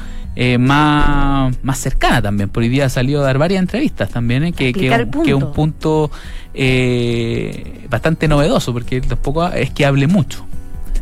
eh, 0.40 0.56
más, 0.56 1.52
más 1.64 1.78
cercana 1.78 2.22
también. 2.22 2.48
Por 2.48 2.62
hoy 2.62 2.68
día 2.68 2.86
ha 2.86 2.88
salido 2.88 3.22
a 3.22 3.24
dar 3.24 3.38
varias 3.38 3.60
entrevistas 3.60 4.08
también, 4.08 4.44
eh, 4.44 4.52
que, 4.52 4.72
que, 4.72 4.86
es 4.86 5.34
un 5.34 5.52
punto 5.52 6.12
eh, 6.54 7.86
bastante 7.90 8.28
novedoso, 8.28 8.72
porque 8.72 9.00
tampoco 9.00 9.48
es 9.48 9.70
que 9.70 9.84
hable 9.84 10.06
mucho. 10.06 10.46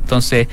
Entonces, 0.00 0.48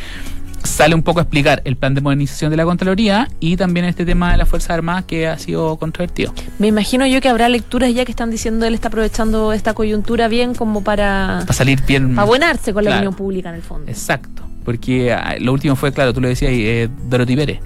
sale 0.63 0.96
un 0.96 1.03
poco 1.03 1.20
a 1.20 1.24
explicar 1.24 1.62
el 1.65 1.75
plan 1.75 1.93
de 1.93 2.01
modernización 2.01 2.50
de 2.51 2.58
la 2.58 2.65
Contraloría 2.65 3.27
y 3.39 3.58
también 3.58 3.86
este 3.86 4.05
tema 4.05 4.32
de 4.32 4.38
las 4.38 4.50
Fuerzas 4.50 4.72
Armadas 4.72 5.05
que 5.05 5.27
ha 5.27 5.38
sido 5.38 5.77
controvertido. 5.77 6.34
Me 6.60 6.67
imagino 6.67 7.05
yo 7.05 7.22
que 7.22 7.29
habrá 7.29 7.50
lecturas 7.50 7.93
ya 7.93 8.05
que 8.05 8.12
están 8.12 8.32
diciendo 8.32 8.65
él 8.65 8.74
está 8.74 8.88
aprovechando 8.88 9.53
esta 9.53 9.74
coyuntura 9.74 10.27
bien 10.27 10.55
como 10.55 10.84
para... 10.84 11.39
Para 11.41 11.53
salir 11.53 11.82
bien... 11.86 12.15
Para 12.15 12.24
abonarse 12.24 12.74
con 12.74 12.84
la 12.84 12.91
opinión 12.91 13.13
pública 13.13 13.50
en 13.50 13.55
el 13.55 13.62
fondo. 13.62 13.89
Exacto. 13.89 14.43
porque 14.63 15.13
ah, 15.13 15.36
lo 15.39 15.53
último 15.53 15.75
fue, 15.75 15.91
claro, 15.91 16.13
tú 16.13 16.22
lo 16.22 16.27
decías, 16.27 16.51
eh, 16.53 16.89
Dorothy 17.10 17.36
Pérez. 17.36 17.60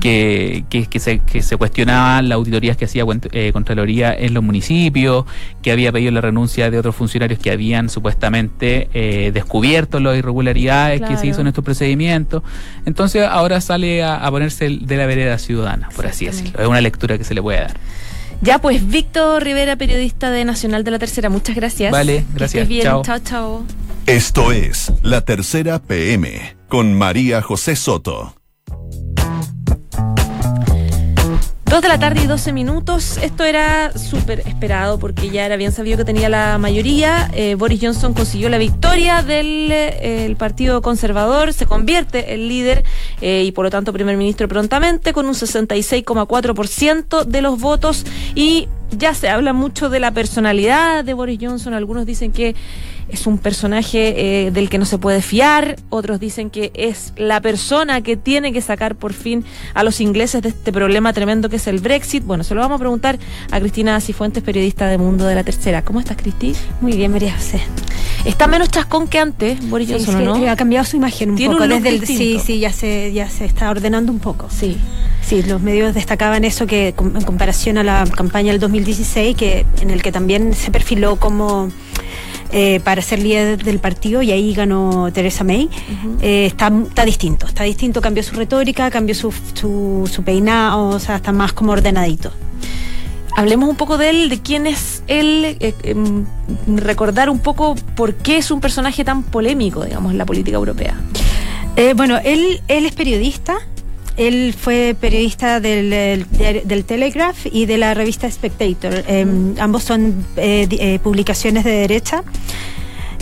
Que, 0.00 0.64
que, 0.68 1.00
se, 1.00 1.18
que 1.20 1.42
se 1.42 1.56
cuestionaban 1.56 2.28
las 2.28 2.36
auditorías 2.36 2.76
que 2.76 2.86
hacía 2.86 3.04
eh, 3.32 3.50
Contraloría 3.52 4.14
en 4.14 4.34
los 4.34 4.42
municipios, 4.42 5.24
que 5.62 5.72
había 5.72 5.92
pedido 5.92 6.12
la 6.12 6.20
renuncia 6.20 6.70
de 6.70 6.78
otros 6.78 6.94
funcionarios 6.94 7.38
que 7.38 7.50
habían 7.50 7.88
supuestamente 7.88 8.88
eh, 8.94 9.30
descubierto 9.32 10.00
las 10.00 10.16
irregularidades 10.16 11.02
que 11.02 11.16
se 11.16 11.26
hizo 11.26 11.40
en 11.40 11.48
estos 11.48 11.64
procedimientos. 11.64 12.42
Entonces 12.84 13.26
ahora 13.26 13.60
sale 13.60 14.04
a, 14.04 14.30
ponerse 14.30 14.68
de 14.80 14.96
la 14.96 15.06
vereda 15.06 15.38
ciudadana, 15.38 15.88
por 15.94 16.06
así 16.06 16.26
decirlo. 16.26 16.60
Es 16.60 16.66
una 16.66 16.80
lectura 16.80 17.18
que 17.18 17.24
se 17.24 17.34
le 17.34 17.42
puede 17.42 17.60
dar. 17.60 17.76
Ya, 18.42 18.58
pues 18.60 18.86
Víctor 18.86 19.42
Rivera, 19.42 19.76
periodista 19.76 20.30
de 20.30 20.44
Nacional 20.44 20.84
de 20.84 20.90
la 20.90 20.98
Tercera, 20.98 21.30
muchas 21.30 21.56
gracias. 21.56 21.90
Vale, 21.90 22.24
gracias. 22.34 22.68
bien. 22.68 22.82
Chao, 22.82 23.02
chao. 23.02 23.18
chao. 23.24 23.64
Esto 24.06 24.52
es 24.52 24.92
La 25.02 25.22
Tercera 25.22 25.80
PM 25.80 26.56
con 26.68 26.94
María 26.94 27.42
José 27.42 27.74
Soto. 27.76 28.35
Dos 31.76 31.82
de 31.82 31.88
la 31.88 31.98
tarde 31.98 32.22
y 32.24 32.26
12 32.26 32.54
minutos. 32.54 33.18
Esto 33.18 33.44
era 33.44 33.92
súper 33.92 34.40
esperado 34.48 34.98
porque 34.98 35.28
ya 35.28 35.44
era 35.44 35.56
bien 35.56 35.72
sabido 35.72 35.98
que 35.98 36.06
tenía 36.06 36.30
la 36.30 36.56
mayoría. 36.56 37.30
Eh, 37.34 37.54
Boris 37.54 37.80
Johnson 37.82 38.14
consiguió 38.14 38.48
la 38.48 38.56
victoria 38.56 39.22
del 39.22 39.68
eh, 39.70 40.34
Partido 40.38 40.80
Conservador, 40.80 41.52
se 41.52 41.66
convierte 41.66 42.32
en 42.32 42.48
líder 42.48 42.82
eh, 43.20 43.44
y 43.44 43.52
por 43.52 43.66
lo 43.66 43.70
tanto 43.70 43.92
primer 43.92 44.16
ministro 44.16 44.48
prontamente 44.48 45.12
con 45.12 45.26
un 45.26 45.34
66,4% 45.34 47.24
de 47.26 47.42
los 47.42 47.60
votos 47.60 48.06
y 48.34 48.68
ya 48.90 49.12
se 49.12 49.28
habla 49.28 49.52
mucho 49.52 49.90
de 49.90 50.00
la 50.00 50.12
personalidad 50.12 51.04
de 51.04 51.12
Boris 51.12 51.38
Johnson. 51.42 51.74
Algunos 51.74 52.06
dicen 52.06 52.32
que 52.32 52.54
es 53.08 53.26
un 53.26 53.38
personaje 53.38 54.46
eh, 54.46 54.50
del 54.50 54.68
que 54.68 54.78
no 54.78 54.84
se 54.84 54.98
puede 54.98 55.22
fiar, 55.22 55.76
otros 55.90 56.18
dicen 56.20 56.50
que 56.50 56.72
es 56.74 57.12
la 57.16 57.40
persona 57.40 58.00
que 58.00 58.16
tiene 58.16 58.52
que 58.52 58.60
sacar 58.60 58.96
por 58.96 59.12
fin 59.12 59.44
a 59.74 59.84
los 59.84 60.00
ingleses 60.00 60.42
de 60.42 60.48
este 60.50 60.72
problema 60.72 61.12
tremendo 61.12 61.48
que 61.48 61.56
es 61.56 61.66
el 61.66 61.78
Brexit. 61.78 62.24
Bueno, 62.24 62.44
se 62.44 62.54
lo 62.54 62.60
vamos 62.60 62.76
a 62.76 62.78
preguntar 62.80 63.18
a 63.50 63.60
Cristina 63.60 64.00
Cifuentes, 64.00 64.42
periodista 64.42 64.88
de 64.88 64.98
Mundo 64.98 65.26
de 65.26 65.34
la 65.34 65.44
Tercera. 65.44 65.82
¿Cómo 65.82 66.00
estás, 66.00 66.16
Cristi? 66.16 66.54
Muy 66.80 66.92
bien, 66.92 67.12
María 67.12 67.34
José. 67.34 67.60
Está 68.24 68.46
menos 68.46 68.70
chascón 68.70 69.06
que 69.06 69.18
antes, 69.18 69.68
Boris 69.68 69.90
Johnson, 69.90 70.24
¿no? 70.24 70.50
Ha 70.50 70.56
cambiado 70.56 70.84
su 70.84 70.96
imagen 70.96 71.30
un 71.30 71.36
poco 71.36 71.68
desde 71.68 71.88
el, 71.88 72.06
sí, 72.06 72.40
sí, 72.44 72.58
ya 72.58 72.72
se 72.72 73.12
ya 73.12 73.28
se 73.30 73.44
está 73.44 73.70
ordenando 73.70 74.10
un 74.10 74.18
poco. 74.18 74.48
Sí. 74.50 74.78
Sí, 75.22 75.42
los 75.42 75.60
medios 75.60 75.92
destacaban 75.92 76.44
eso 76.44 76.66
que 76.66 76.94
en 76.96 77.22
comparación 77.22 77.78
a 77.78 77.82
la 77.82 78.06
campaña 78.06 78.52
del 78.52 78.60
2016 78.60 79.36
que 79.36 79.66
en 79.80 79.90
el 79.90 80.00
que 80.00 80.12
también 80.12 80.54
se 80.54 80.70
perfiló 80.70 81.16
como 81.16 81.70
eh, 82.52 82.80
para 82.80 83.02
ser 83.02 83.20
líder 83.20 83.62
del 83.62 83.78
partido 83.78 84.22
y 84.22 84.30
ahí 84.32 84.54
ganó 84.54 85.10
Teresa 85.12 85.44
May. 85.44 85.68
Eh, 86.20 86.46
está, 86.46 86.72
está 86.86 87.04
distinto, 87.04 87.46
está 87.46 87.64
distinto, 87.64 88.00
cambió 88.00 88.22
su 88.22 88.34
retórica, 88.34 88.90
cambió 88.90 89.14
su, 89.14 89.32
su, 89.54 90.22
peinado, 90.24 90.88
o 90.88 90.98
sea, 90.98 91.16
está 91.16 91.32
más 91.32 91.52
como 91.52 91.72
ordenadito. 91.72 92.30
Hablemos 93.36 93.68
un 93.68 93.76
poco 93.76 93.98
de 93.98 94.10
él, 94.10 94.28
de 94.30 94.40
quién 94.40 94.66
es 94.66 95.02
él, 95.08 95.56
eh, 95.60 95.74
em, 95.82 96.24
recordar 96.76 97.28
un 97.28 97.38
poco 97.38 97.74
por 97.94 98.14
qué 98.14 98.38
es 98.38 98.50
un 98.50 98.60
personaje 98.60 99.04
tan 99.04 99.22
polémico, 99.22 99.84
digamos, 99.84 100.12
en 100.12 100.18
la 100.18 100.24
política 100.24 100.56
europea. 100.56 100.96
bueno, 101.94 102.18
él, 102.24 102.62
él 102.68 102.86
es 102.86 102.94
periodista, 102.94 103.58
él 104.16 104.54
fue 104.58 104.96
periodista 104.98 105.60
del, 105.60 105.90
del, 105.90 106.84
Telegraph 106.84 107.46
y 107.50 107.66
de 107.66 107.78
la 107.78 107.94
revista 107.94 108.30
Spectator. 108.30 109.04
Em, 109.06 109.54
ambos 109.58 109.84
son 109.84 110.24
eh, 110.36 110.66
eh, 110.70 110.98
publicaciones 111.00 111.64
de 111.64 111.72
derecha. 111.72 112.22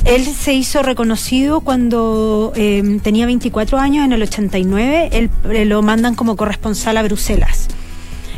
Él 0.04 0.24
se 0.24 0.52
hizo 0.52 0.82
reconocido 0.82 1.62
cuando 1.62 2.52
em, 2.54 3.00
tenía 3.00 3.26
24 3.26 3.78
años, 3.78 4.04
en 4.04 4.12
el 4.12 4.22
89. 4.22 5.08
Él, 5.12 5.30
eh, 5.50 5.64
lo 5.64 5.82
mandan 5.82 6.14
como 6.14 6.36
corresponsal 6.36 6.96
a 6.96 7.02
Bruselas. 7.02 7.68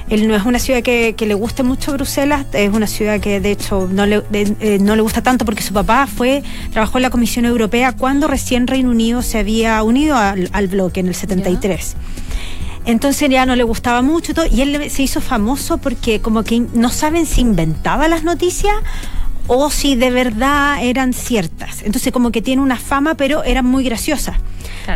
Él 0.08 0.28
no 0.28 0.36
es 0.36 0.44
una 0.44 0.60
ciudad 0.60 0.82
que, 0.82 1.14
le 1.18 1.34
guste 1.34 1.64
mucho 1.64 1.92
Bruselas, 1.92 2.46
es 2.52 2.72
una 2.72 2.86
ciudad 2.86 3.20
que 3.20 3.40
de 3.40 3.50
hecho 3.50 3.88
no 3.90 4.06
le, 4.06 4.22
no 4.80 4.94
le 4.94 5.02
gusta 5.02 5.22
tanto 5.22 5.44
porque 5.44 5.62
su 5.62 5.74
papá 5.74 6.06
fue, 6.06 6.44
trabajó 6.70 6.98
en 6.98 7.02
la 7.02 7.10
Comisión 7.10 7.44
Europea 7.44 7.92
cuando 7.92 8.28
recién 8.28 8.68
Reino 8.68 8.90
Unido 8.90 9.22
se 9.22 9.38
había 9.38 9.82
unido 9.82 10.16
al, 10.16 10.68
bloque 10.68 11.00
en 11.00 11.08
el 11.08 11.14
73. 11.14 11.96
Entonces 12.84 13.28
ya 13.28 13.46
no 13.46 13.56
le 13.56 13.64
gustaba 13.64 14.00
mucho 14.00 14.32
todo, 14.32 14.46
y 14.46 14.60
él 14.60 14.90
se 14.90 15.02
hizo 15.02 15.20
famoso 15.20 15.78
porque 15.78 16.20
como 16.20 16.44
que 16.44 16.60
no 16.60 16.88
saben 16.90 17.26
si 17.26 17.40
inventaba 17.40 18.06
las 18.06 18.22
noticias 18.22 18.76
o 19.46 19.70
si 19.70 19.94
de 19.96 20.10
verdad 20.10 20.82
eran 20.82 21.12
ciertas. 21.12 21.82
Entonces 21.82 22.12
como 22.12 22.30
que 22.30 22.42
tiene 22.42 22.62
una 22.62 22.76
fama, 22.76 23.14
pero 23.14 23.44
eran 23.44 23.66
muy 23.66 23.84
graciosas. 23.84 24.36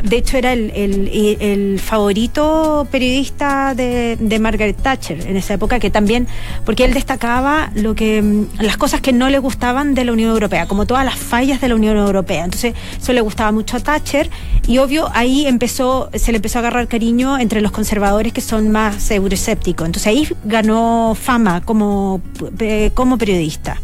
De 0.03 0.17
hecho, 0.17 0.37
era 0.37 0.53
el, 0.53 1.81
favorito 1.83 2.87
periodista 2.91 3.75
de, 3.75 4.39
Margaret 4.41 4.77
Thatcher 4.77 5.21
en 5.27 5.37
esa 5.37 5.55
época, 5.55 5.79
que 5.79 5.91
también, 5.91 6.27
porque 6.65 6.85
él 6.85 6.95
destacaba 6.95 7.71
lo 7.75 7.95
que 7.95 8.23
mm, 8.23 8.47
las 8.61 8.77
cosas 8.77 9.01
que 9.01 9.13
no 9.13 9.29
le 9.29 9.39
gustaban 9.39 9.95
de 9.95 10.05
la 10.05 10.13
Unión 10.13 10.31
Europea, 10.31 10.67
como 10.67 10.87
todas 10.87 11.05
las 11.05 11.17
fallas 11.17 11.61
de 11.61 11.69
la 11.69 11.75
Unión 11.75 11.97
Europea. 11.97 12.45
Entonces, 12.45 12.75
eso 13.01 13.13
le 13.13 13.21
gustaba 13.21 13.53
mucho 13.53 13.77
a 13.77 13.81
Thatcher 13.81 14.31
y 14.67 14.79
obvio 14.79 15.11
ahí 15.13 15.47
empezó, 15.47 16.09
se 16.15 16.33
le 16.33 16.37
empezó 16.37 16.59
a 16.59 16.61
agarrar 16.61 16.89
cariño 16.89 17.39
entre 17.39 17.61
los 17.61 17.73
conservadores 17.73 18.33
que 18.33 18.41
son 18.41 18.71
más 18.71 19.11
euroescépticos. 19.11 19.87
Entonces 19.87 20.07
ahí 20.07 20.29
ganó 20.45 21.17
fama 21.21 21.61
como, 21.63 22.21
eh, 22.61 22.91
como 22.95 23.19
periodista. 23.19 23.79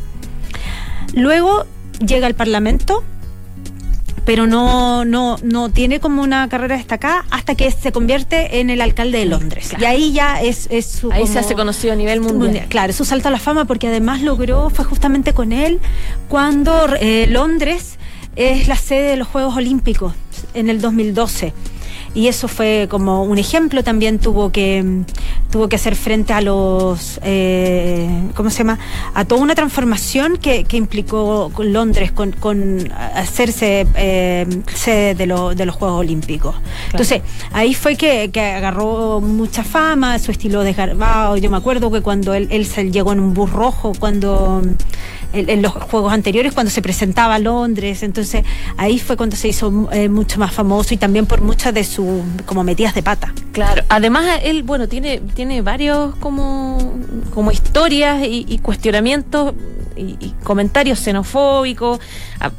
Luego 1.15 1.67
llega 2.05 2.27
al 2.27 2.35
Parlamento 2.35 3.05
pero 4.27 4.49
no, 4.49 5.05
no, 5.05 5.39
no 5.43 5.71
tiene 5.71 6.01
como 6.01 6.21
una 6.21 6.49
carrera 6.49 6.77
destacada 6.77 7.25
hasta 7.31 7.55
que 7.55 7.71
se 7.71 7.93
convierte 7.93 8.59
en 8.59 8.71
el 8.71 8.81
alcalde 8.81 9.19
de 9.19 9.25
Londres. 9.25 9.71
Y 9.79 9.85
ahí 9.85 10.13
ya 10.13 10.43
es, 10.43 10.67
es 10.69 10.85
su. 10.87 11.13
Ahí 11.13 11.29
se 11.29 11.39
hace 11.39 11.55
conocido 11.55 11.93
a 11.93 11.97
nivel 11.97 12.21
mundial. 12.21 12.67
Claro, 12.69 12.93
su 12.93 13.05
salto 13.05 13.29
a 13.29 13.31
la 13.31 13.39
fama, 13.39 13.67
porque 13.67 13.87
además 13.87 14.23
logró, 14.23 14.69
fue 14.69 14.85
justamente 14.85 15.33
con 15.33 15.53
él 15.53 15.79
cuando 16.29 16.89
eh, 17.01 17.29
Londres 17.29 17.99
es 18.35 18.67
la 18.67 18.77
sede 18.77 19.11
de 19.11 19.17
los 19.17 19.29
Juegos 19.29 19.57
Olímpicos 19.57 20.13
en 20.55 20.69
el 20.69 20.81
2012 20.81 21.55
y 22.15 22.29
eso 22.29 22.49
fue 22.49 22.87
como 22.91 23.25
un 23.25 23.39
ejemplo. 23.39 23.83
También 23.85 24.19
tuvo 24.19 24.51
que 24.51 25.03
tuvo 25.51 25.69
que 25.69 25.77
hacer 25.77 25.95
frente 25.95 26.33
a 26.33 26.41
los 26.41 27.21
eh, 27.23 28.09
¿cómo 28.35 28.51
se 28.51 28.59
llama? 28.59 28.79
a 29.15 29.25
toda 29.25 29.41
una 29.41 29.55
transformación 29.55 30.37
que, 30.37 30.65
que 30.65 30.77
implicó 30.77 31.51
Londres 31.59 32.13
con, 32.13 32.33
con 32.33 32.93
hacerse 33.15 33.87
eh, 33.95 34.47
sede 34.75 35.15
de, 35.15 35.27
de, 35.55 35.67
los 35.67 35.77
Juegos 35.77 36.01
Olímpicos. 36.01 36.55
Entonces, 36.91 37.23
ahí 37.53 37.75
fue 37.75 37.97
que, 37.97 38.31
que, 38.31 38.41
agarró 38.41 39.21
mucha 39.21 39.65
fama, 39.65 40.19
su 40.19 40.31
estilo 40.31 40.63
desgarbado. 40.63 41.37
Yo 41.37 41.51
me 41.51 41.57
acuerdo 41.57 41.91
que 41.91 42.01
cuando 42.01 42.35
él, 42.35 42.49
él 42.51 42.67
se 42.67 42.91
llegó 42.91 43.13
en 43.13 43.21
un 43.21 43.35
bus 43.35 43.51
rojo, 43.51 43.93
cuando 43.99 44.63
en, 45.37 45.63
los 45.63 45.73
juegos 45.73 46.13
anteriores 46.13 46.53
cuando 46.53 46.71
se 46.71 46.83
presentaba 46.83 47.37
a 47.37 47.39
Londres, 47.39 48.03
entonces 48.03 48.45
ahí 48.77 48.99
fue 48.99 49.17
cuando 49.17 49.37
se 49.37 49.49
hizo 49.49 49.89
eh, 49.93 50.09
mucho 50.09 50.39
más 50.39 50.53
famoso 50.53 50.95
y 50.95 50.97
también 50.97 51.27
por 51.27 51.41
muchas 51.41 51.75
de 51.75 51.85
sus 51.85 52.23
como 52.45 52.65
metidas 52.65 52.95
de 52.95 53.03
pata. 53.03 53.33
Claro, 53.53 53.83
además 53.89 54.41
él, 54.43 54.63
bueno, 54.63 54.89
tiene, 54.89 55.21
tiene 55.35 55.63
varios 55.63 56.15
como, 56.17 56.79
como 57.33 57.51
historias 57.51 58.23
y 58.23 58.59
cuestionamientos 58.59 59.55
y, 59.97 60.35
comentarios 60.45 61.01
xenofóbicos, 61.01 62.01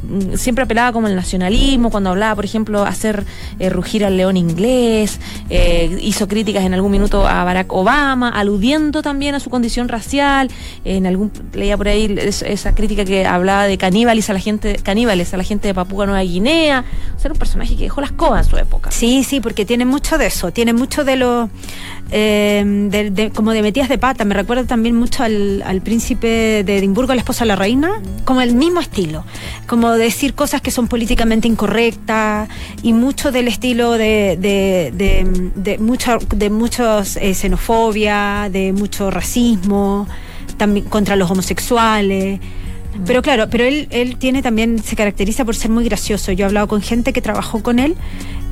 mm, 0.04 0.36
siempre 0.36 0.64
apelaba 0.64 0.92
como 0.92 1.08
el 1.08 1.16
nacionalismo, 1.16 1.90
cuando 1.90 2.10
hablaba, 2.10 2.36
por 2.36 2.46
ejemplo, 2.46 2.84
hacer 2.84 3.26
eh, 3.60 3.70
rugir 3.70 4.06
al 4.06 4.18
león 4.18 4.38
inglés, 4.38 5.20
eh, 5.50 5.98
hizo 6.02 6.28
críticas 6.28 6.64
en 6.64 6.74
algún 6.74 6.92
minuto 6.92 7.28
a 7.28 7.44
Barack 7.44 7.72
Obama, 7.72 8.30
aludiendo 8.30 9.02
también 9.02 9.36
a 9.36 9.40
su 9.40 9.50
condición 9.50 9.88
racial, 9.88 10.50
en 10.84 11.06
algún, 11.06 11.32
leía 11.54 11.78
por 11.78 11.88
ahí 11.88 12.16
esa 12.18 12.76
crítica 12.76 13.06
que 13.06 13.26
hablaba 13.26 13.68
de 13.68 13.78
caníbales 13.78 14.30
a 14.30 14.34
la 14.34 14.40
gente, 14.40 14.78
caníbales 14.84 15.34
a 15.34 15.38
la 15.38 15.44
gente 15.44 15.68
de 15.68 15.74
Papúa 15.74 16.06
Nueva 16.06 16.22
Guinea, 16.22 16.84
o 17.16 17.20
sea, 17.20 17.28
era 17.28 17.34
un 17.34 17.40
personaje 17.40 17.76
que 17.76 17.84
dejó 17.84 18.02
las 18.02 18.12
cobas 18.12 18.46
en 18.46 18.52
su 18.52 18.58
época. 18.58 18.92
Sí, 18.92 19.24
sí, 19.24 19.40
porque 19.40 19.66
tiene 19.66 19.86
mucho 19.86 20.18
de 20.18 20.28
eso, 20.28 20.52
tiene 20.52 20.74
mucho 20.74 21.04
de 21.04 21.16
lo, 21.16 21.50
eh, 22.12 23.32
como 23.36 23.52
de 23.52 23.62
metidas 23.62 23.90
de 23.90 23.98
pata, 23.98 24.24
me 24.24 24.34
recuerda 24.34 24.64
también 24.64 24.96
mucho 24.96 25.24
al, 25.24 25.82
príncipe 25.84 26.64
de 26.64 26.78
Edimburgo, 26.78 27.14
la 27.14 27.20
esposa 27.20 27.44
de 27.44 27.50
la 27.50 27.56
reina, 27.56 28.02
como 28.26 28.42
el 28.42 28.56
mismo 28.56 28.80
estilo, 28.80 29.26
como 29.68 29.92
decir 29.92 30.34
cosas 30.34 30.62
que 30.62 30.72
son 30.72 30.88
políticamente 30.88 31.48
incorrectas 31.48 32.50
y 32.82 32.94
mucho 32.94 33.32
del 33.32 33.48
estilo 33.48 33.94
de, 33.94 34.38
de, 34.40 35.78
mucho, 35.80 36.18
de 36.36 36.50
muchos 36.50 37.18
eh, 37.18 37.34
xenofobia, 37.34 38.50
de 38.52 38.74
mucho 38.74 39.12
racismo, 39.12 40.08
también 40.58 40.86
contra 40.86 41.16
los 41.16 41.30
homosexuales. 41.30 42.40
Pero 43.06 43.22
claro, 43.22 43.48
pero 43.50 43.64
él, 43.64 43.88
él 43.92 44.18
tiene 44.18 44.42
también, 44.42 44.82
se 44.82 44.96
caracteriza 44.96 45.46
por 45.46 45.56
ser 45.56 45.70
muy 45.70 45.84
gracioso. 45.84 46.32
Yo 46.32 46.46
he 46.46 46.48
hablado 46.48 46.68
con 46.68 46.82
gente 46.82 47.14
que 47.14 47.22
trabajó 47.22 47.62
con 47.62 47.80
él 47.80 47.96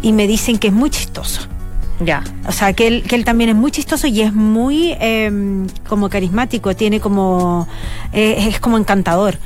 y 0.02 0.12
me 0.12 0.28
dicen 0.28 0.60
que 0.60 0.68
es 0.68 0.74
muy 0.74 0.90
chistoso. 0.92 1.55
Ya. 2.00 2.24
O 2.48 2.52
sea, 2.52 2.74
que 2.74 2.88
él, 2.88 3.04
que 3.04 3.16
él 3.16 3.26
también 3.26 3.50
es 3.50 3.56
muy 3.56 3.72
chistoso 3.72 4.08
y 4.08 4.22
es 4.22 4.34
muy 4.34 4.96
em, 5.00 5.68
como 5.88 6.10
carismático, 6.10 6.76
tiene 6.76 7.00
como. 7.00 7.68
Eh, 8.12 8.48
es 8.50 8.60
como 8.60 8.78
encantador. 8.78 9.38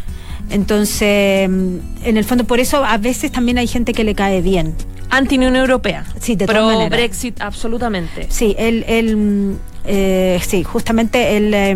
Entonces, 0.50 1.44
em, 1.44 1.79
en 2.03 2.18
el 2.18 2.25
fondo, 2.25 2.44
por 2.46 2.60
eso 2.60 2.84
a 2.84 2.98
veces 2.98 3.32
también 3.32 3.58
hay 3.60 3.68
gente 3.68 3.94
que 3.94 4.03
le 4.03 4.15
cae 4.15 4.41
bien 4.41 4.74
Anti-Unión 5.10 5.56
Europea. 5.56 6.06
Sí, 6.20 6.36
de 6.36 6.46
todas 6.46 6.62
Pro 6.62 6.68
maneras. 6.68 6.89
Brexit, 6.89 7.41
absolutamente. 7.41 8.27
Sí, 8.29 8.56
él, 8.58 8.86
él, 8.88 9.58
eh, 9.86 10.39
sí, 10.46 10.63
justamente 10.63 11.38
él, 11.38 11.53
eh, 11.53 11.75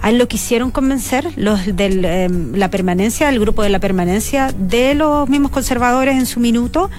a 0.00 0.10
él 0.10 0.18
lo 0.18 0.28
quisieron 0.28 0.70
convencer 0.70 1.28
los 1.36 1.64
de 1.76 2.28
la 2.54 2.70
permanencia, 2.70 3.28
el 3.28 3.40
grupo 3.40 3.62
de 3.62 3.70
la 3.70 3.80
permanencia 3.80 4.52
de 4.56 4.94
los 4.94 5.28
mismos 5.28 5.50
conservadores 5.50 6.16
en 6.16 6.26
su 6.26 6.40
minuto. 6.40 6.90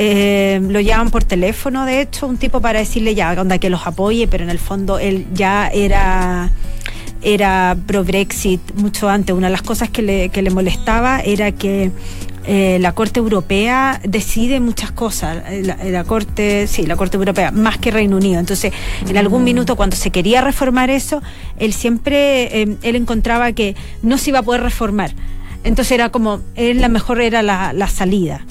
Eh, 0.00 0.60
lo 0.62 0.78
llaman 0.78 1.10
por 1.10 1.24
teléfono, 1.24 1.84
de 1.84 2.00
hecho, 2.00 2.28
un 2.28 2.36
tipo 2.36 2.60
para 2.60 2.78
decirle 2.78 3.16
ya, 3.16 3.32
onda 3.32 3.58
que 3.58 3.68
los 3.68 3.84
apoye, 3.84 4.28
pero 4.28 4.44
en 4.44 4.50
el 4.50 4.60
fondo 4.60 5.00
él 5.00 5.26
ya 5.34 5.66
era 5.66 6.50
era 7.20 7.76
pro 7.84 8.04
Brexit 8.04 8.60
mucho 8.76 9.08
antes. 9.08 9.34
Una 9.34 9.48
de 9.48 9.52
las 9.52 9.62
cosas 9.62 9.88
que 9.90 10.02
le, 10.02 10.28
que 10.28 10.40
le 10.40 10.50
molestaba 10.50 11.18
era 11.18 11.50
que 11.50 11.90
eh, 12.44 12.78
la 12.80 12.92
Corte 12.92 13.18
Europea 13.18 14.00
decide 14.04 14.60
muchas 14.60 14.92
cosas. 14.92 15.38
Eh, 15.48 15.62
La, 15.64 15.76
la 15.82 16.04
Corte, 16.04 16.68
sí, 16.68 16.86
la 16.86 16.94
Corte 16.94 17.16
Europea, 17.16 17.50
más 17.50 17.78
que 17.78 17.90
Reino 17.90 18.18
Unido. 18.18 18.38
Entonces, 18.38 18.72
en 19.04 19.16
algún 19.16 19.42
minuto 19.42 19.74
cuando 19.74 19.96
se 19.96 20.12
quería 20.12 20.42
reformar 20.42 20.90
eso, 20.90 21.20
él 21.58 21.72
siempre, 21.72 22.62
eh, 22.62 22.76
él 22.82 22.94
encontraba 22.94 23.50
que 23.50 23.74
no 24.02 24.16
se 24.16 24.30
iba 24.30 24.38
a 24.38 24.42
poder 24.42 24.62
reformar. 24.62 25.10
Entonces 25.64 25.90
era 25.90 26.10
como, 26.10 26.40
él 26.54 26.80
la 26.80 26.88
mejor 26.88 27.20
era 27.20 27.42
la, 27.42 27.72
la 27.72 27.88
salida. 27.88 28.44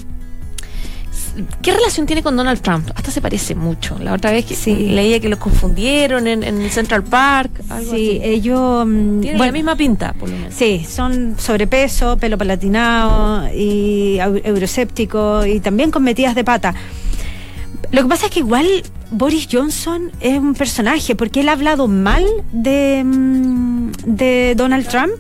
¿Qué 1.62 1.72
relación 1.74 2.06
tiene 2.06 2.24
con 2.24 2.36
Donald 2.36 2.62
Trump? 2.62 2.90
Hasta 2.96 3.12
se 3.12 3.22
parece 3.22 3.54
mucho. 3.56 3.98
La 4.00 4.14
otra 4.14 4.32
vez 4.32 4.46
que 4.46 4.56
Sí. 4.56 4.74
leía 4.76 5.20
que 5.20 5.30
los 5.30 5.40
confundieron 5.40 6.26
en, 6.28 6.44
en 6.44 6.70
Central 6.72 7.04
Park. 7.04 7.52
Algo 7.70 7.92
Sí, 7.92 8.18
así. 8.20 8.22
ellos... 8.24 8.86
mm, 8.88 9.20
Tienen 9.22 9.38
bueno, 9.38 9.46
la 9.46 9.52
misma 9.52 9.76
pinta, 9.76 10.14
por 10.14 10.30
lo 10.30 10.36
menos. 10.38 10.54
Sí, 10.54 10.86
son 10.90 11.36
sobrepeso, 11.38 12.18
pelo 12.18 12.38
palatinado 12.38 13.48
y 13.54 14.18
eu- 14.18 14.42
euroséptico 14.44 15.46
y 15.46 15.60
también 15.60 15.92
con 15.92 16.04
metidas 16.04 16.34
de 16.36 16.44
pata. 16.44 16.74
Lo 17.92 18.02
que 18.04 18.08
pasa 18.10 18.26
es 18.26 18.32
que 18.32 18.40
igual 18.40 18.66
Boris 19.12 19.48
Johnson 19.52 20.12
es 20.20 20.38
un 20.38 20.54
personaje 20.54 21.16
porque 21.16 21.40
él 21.42 21.50
ha 21.50 21.54
hablado 21.54 21.88
mal 21.88 22.26
de, 22.52 23.04
mm, 23.06 23.92
de 24.06 24.54
Donald 24.56 24.88
Trump 24.88 25.16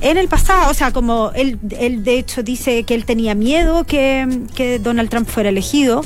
en 0.00 0.18
el 0.18 0.28
pasado. 0.28 0.70
O 0.70 0.74
sea, 0.74 0.92
como 0.92 1.30
él, 1.34 1.58
él 1.78 2.04
de 2.04 2.18
hecho 2.18 2.42
dice 2.42 2.82
que 2.84 2.94
él 2.94 3.04
tenía 3.04 3.34
miedo 3.34 3.84
que, 3.84 4.44
que 4.54 4.78
Donald 4.78 5.08
Trump 5.08 5.28
fuera 5.28 5.48
elegido. 5.48 6.02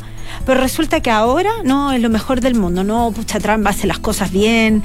Pero 0.47 0.61
resulta 0.61 1.01
que 1.01 1.11
ahora 1.11 1.51
no 1.65 1.93
es 1.93 2.01
lo 2.01 2.09
mejor 2.09 2.41
del 2.41 2.55
mundo, 2.55 2.83
no, 2.83 3.13
pucha, 3.13 3.39
Trump 3.39 3.67
hace 3.67 3.87
las 3.87 3.99
cosas 3.99 4.33
bien. 4.33 4.83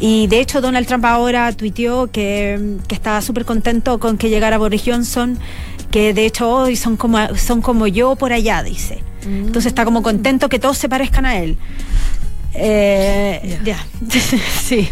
Y 0.00 0.26
de 0.26 0.40
hecho 0.40 0.60
Donald 0.60 0.86
Trump 0.86 1.04
ahora 1.04 1.52
tuiteó 1.52 2.10
que, 2.10 2.78
que 2.88 2.94
estaba 2.94 3.20
súper 3.20 3.44
contento 3.44 3.98
con 3.98 4.16
que 4.16 4.30
llegara 4.30 4.58
Boris 4.58 4.82
Johnson, 4.84 5.38
que 5.90 6.14
de 6.14 6.26
hecho 6.26 6.48
hoy 6.50 6.76
son 6.76 6.96
como, 6.96 7.18
son 7.36 7.62
como 7.62 7.86
yo 7.86 8.16
por 8.16 8.32
allá, 8.32 8.62
dice. 8.62 9.02
Entonces 9.24 9.66
está 9.66 9.84
como 9.84 10.02
contento 10.02 10.48
que 10.48 10.58
todos 10.58 10.78
se 10.78 10.88
parezcan 10.88 11.26
a 11.26 11.38
él. 11.38 11.56
Eh, 12.54 13.58
ya, 13.64 13.84
sí. 14.62 14.88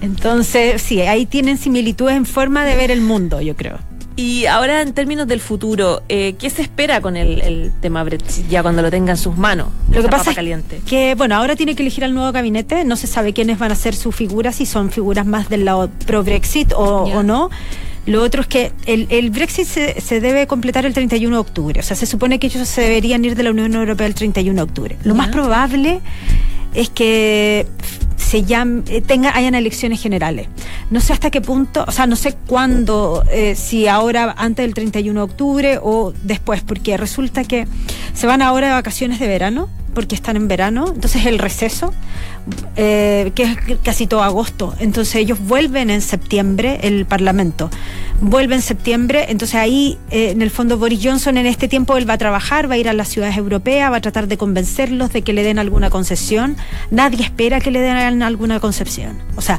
Entonces, 0.00 0.80
sí, 0.82 1.00
ahí 1.02 1.26
tienen 1.26 1.58
similitudes 1.58 2.16
en 2.16 2.26
forma 2.26 2.64
de 2.64 2.76
ver 2.76 2.90
el 2.90 3.00
mundo, 3.00 3.40
yo 3.40 3.56
creo. 3.56 3.78
Y 4.14 4.44
ahora 4.44 4.82
en 4.82 4.92
términos 4.92 5.26
del 5.26 5.40
futuro, 5.40 6.02
eh, 6.08 6.34
¿qué 6.38 6.50
se 6.50 6.60
espera 6.62 7.00
con 7.00 7.16
el, 7.16 7.40
el 7.40 7.72
tema 7.80 8.04
Brexit 8.04 8.46
ya 8.48 8.62
cuando 8.62 8.82
lo 8.82 8.90
tenga 8.90 9.12
en 9.12 9.16
sus 9.16 9.36
manos? 9.38 9.68
Lo 9.90 10.02
que 10.02 10.08
pasa 10.08 10.18
papa 10.18 10.30
es 10.30 10.36
caliente. 10.36 10.80
que, 10.86 11.14
bueno, 11.14 11.34
ahora 11.34 11.56
tiene 11.56 11.74
que 11.74 11.82
elegir 11.82 12.04
al 12.04 12.14
nuevo 12.14 12.30
gabinete, 12.30 12.84
no 12.84 12.96
se 12.96 13.06
sabe 13.06 13.32
quiénes 13.32 13.58
van 13.58 13.72
a 13.72 13.74
ser 13.74 13.94
sus 13.94 14.14
figuras, 14.14 14.56
si 14.56 14.66
son 14.66 14.90
figuras 14.90 15.24
más 15.24 15.48
del 15.48 15.64
lado 15.64 15.90
pro-Brexit 16.06 16.72
o 16.76 17.22
no. 17.22 17.50
Lo 18.06 18.22
otro 18.22 18.42
es 18.42 18.48
que 18.48 18.72
el, 18.86 19.06
el 19.10 19.30
Brexit 19.30 19.66
se, 19.66 20.00
se 20.00 20.20
debe 20.20 20.46
completar 20.46 20.84
el 20.86 20.92
31 20.92 21.36
de 21.36 21.40
octubre, 21.40 21.80
o 21.80 21.82
sea, 21.82 21.96
se 21.96 22.06
supone 22.06 22.38
que 22.40 22.48
ellos 22.48 22.66
se 22.68 22.80
deberían 22.80 23.24
ir 23.24 23.36
de 23.36 23.42
la 23.44 23.50
Unión 23.50 23.74
Europea 23.74 24.06
el 24.08 24.14
31 24.14 24.56
de 24.56 24.62
octubre. 24.62 24.96
Lo 25.04 25.14
Ya. 25.14 25.18
más 25.18 25.28
probable 25.28 26.00
es 26.74 26.88
que 26.90 27.66
se 28.16 28.44
llam- 28.44 28.82
eh, 28.88 29.02
tenga, 29.02 29.36
hayan 29.36 29.54
elecciones 29.54 30.00
generales. 30.00 30.48
No 30.90 31.00
sé 31.00 31.12
hasta 31.12 31.30
qué 31.30 31.40
punto, 31.40 31.84
o 31.86 31.92
sea, 31.92 32.06
no 32.06 32.16
sé 32.16 32.34
cuándo, 32.46 33.22
eh, 33.30 33.54
si 33.56 33.86
ahora 33.88 34.34
antes 34.38 34.64
del 34.64 34.74
31 34.74 35.20
de 35.20 35.24
octubre 35.24 35.78
o 35.82 36.12
después, 36.22 36.62
porque 36.62 36.96
resulta 36.96 37.44
que 37.44 37.66
se 38.14 38.26
van 38.26 38.40
ahora 38.42 38.68
de 38.68 38.72
vacaciones 38.72 39.20
de 39.20 39.28
verano, 39.28 39.68
porque 39.94 40.14
están 40.14 40.36
en 40.36 40.48
verano, 40.48 40.86
entonces 40.94 41.26
el 41.26 41.38
receso, 41.38 41.92
eh, 42.76 43.32
que 43.34 43.42
es 43.44 43.56
casi 43.84 44.06
todo 44.06 44.22
agosto, 44.22 44.74
entonces 44.80 45.14
ellos 45.16 45.38
vuelven 45.40 45.90
en 45.90 46.00
septiembre, 46.00 46.80
el 46.82 47.06
Parlamento, 47.06 47.70
vuelve 48.20 48.54
en 48.54 48.62
septiembre, 48.62 49.26
entonces 49.28 49.56
ahí 49.56 49.98
eh, 50.10 50.30
en 50.30 50.42
el 50.42 50.50
fondo 50.50 50.78
Boris 50.78 51.00
Johnson 51.02 51.36
en 51.36 51.46
este 51.46 51.68
tiempo 51.68 51.96
él 51.96 52.08
va 52.08 52.14
a 52.14 52.18
trabajar, 52.18 52.68
va 52.70 52.74
a 52.74 52.78
ir 52.78 52.88
a 52.88 52.92
las 52.92 53.08
ciudades 53.08 53.36
europeas, 53.36 53.92
va 53.92 53.96
a 53.96 54.00
tratar 54.00 54.26
de 54.28 54.36
convencerlos 54.36 55.12
de 55.12 55.22
que 55.22 55.32
le 55.32 55.42
den 55.42 55.58
alguna 55.58 55.90
concesión, 55.90 56.56
nadie 56.90 57.22
espera 57.24 57.60
que 57.60 57.70
le 57.70 57.80
den 57.80 58.22
alguna 58.22 58.58
concesión, 58.60 59.18
o 59.36 59.40
sea, 59.40 59.58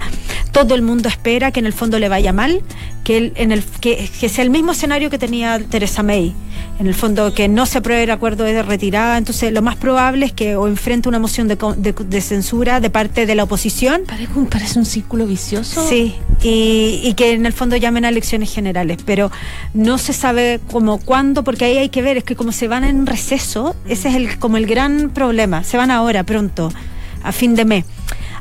todo 0.51 0.75
el 0.75 0.81
mundo 0.81 1.07
espera 1.09 1.51
que 1.51 1.59
en 1.59 1.65
el 1.65 1.73
fondo 1.73 1.99
le 1.99 2.09
vaya 2.09 2.33
mal, 2.33 2.61
que, 3.03 3.17
él, 3.17 3.33
en 3.35 3.51
el, 3.51 3.63
que, 3.63 4.09
que 4.19 4.29
sea 4.29 4.43
el 4.43 4.49
mismo 4.49 4.71
escenario 4.71 5.09
que 5.09 5.17
tenía 5.17 5.59
Theresa 5.59 6.03
May, 6.03 6.33
en 6.79 6.87
el 6.87 6.95
fondo 6.95 7.33
que 7.33 7.47
no 7.47 7.65
se 7.65 7.77
apruebe 7.79 8.03
el 8.03 8.11
acuerdo 8.11 8.43
de 8.45 8.63
retirada, 8.63 9.17
entonces 9.17 9.51
lo 9.51 9.61
más 9.61 9.75
probable 9.75 10.25
es 10.25 10.31
que 10.33 10.55
o 10.55 10.67
enfrente 10.67 11.07
una 11.09 11.19
moción 11.19 11.47
de, 11.47 11.57
de- 11.77 11.93
de 11.93 12.21
censura 12.21 12.72
de 12.79 12.89
parte 12.89 13.25
de 13.25 13.35
la 13.35 13.43
oposición, 13.43 14.03
Parece 14.07 14.33
un, 14.35 14.47
parece 14.47 14.79
un 14.79 14.85
círculo 14.85 15.25
vicioso. 15.25 15.87
Sí, 15.87 16.15
y, 16.41 17.01
y 17.03 17.13
que 17.15 17.33
en 17.33 17.45
el 17.45 17.53
fondo 17.53 17.75
llamen 17.75 18.05
a 18.05 18.09
elecciones 18.09 18.53
generales, 18.53 18.97
pero 19.05 19.31
no 19.73 19.97
se 19.97 20.13
sabe 20.13 20.59
cómo, 20.71 20.99
cuándo, 20.99 21.43
porque 21.43 21.65
ahí 21.65 21.77
hay 21.77 21.89
que 21.89 22.01
ver, 22.01 22.17
es 22.17 22.23
que 22.23 22.35
como 22.35 22.51
se 22.51 22.67
van 22.67 22.83
en 22.83 23.05
receso, 23.05 23.75
ese 23.87 24.09
es 24.09 24.15
el, 24.15 24.39
como 24.39 24.57
el 24.57 24.65
gran 24.65 25.09
problema, 25.09 25.63
se 25.63 25.77
van 25.77 25.91
ahora, 25.91 26.23
pronto, 26.23 26.71
a 27.23 27.31
fin 27.31 27.55
de 27.55 27.65
mes. 27.65 27.85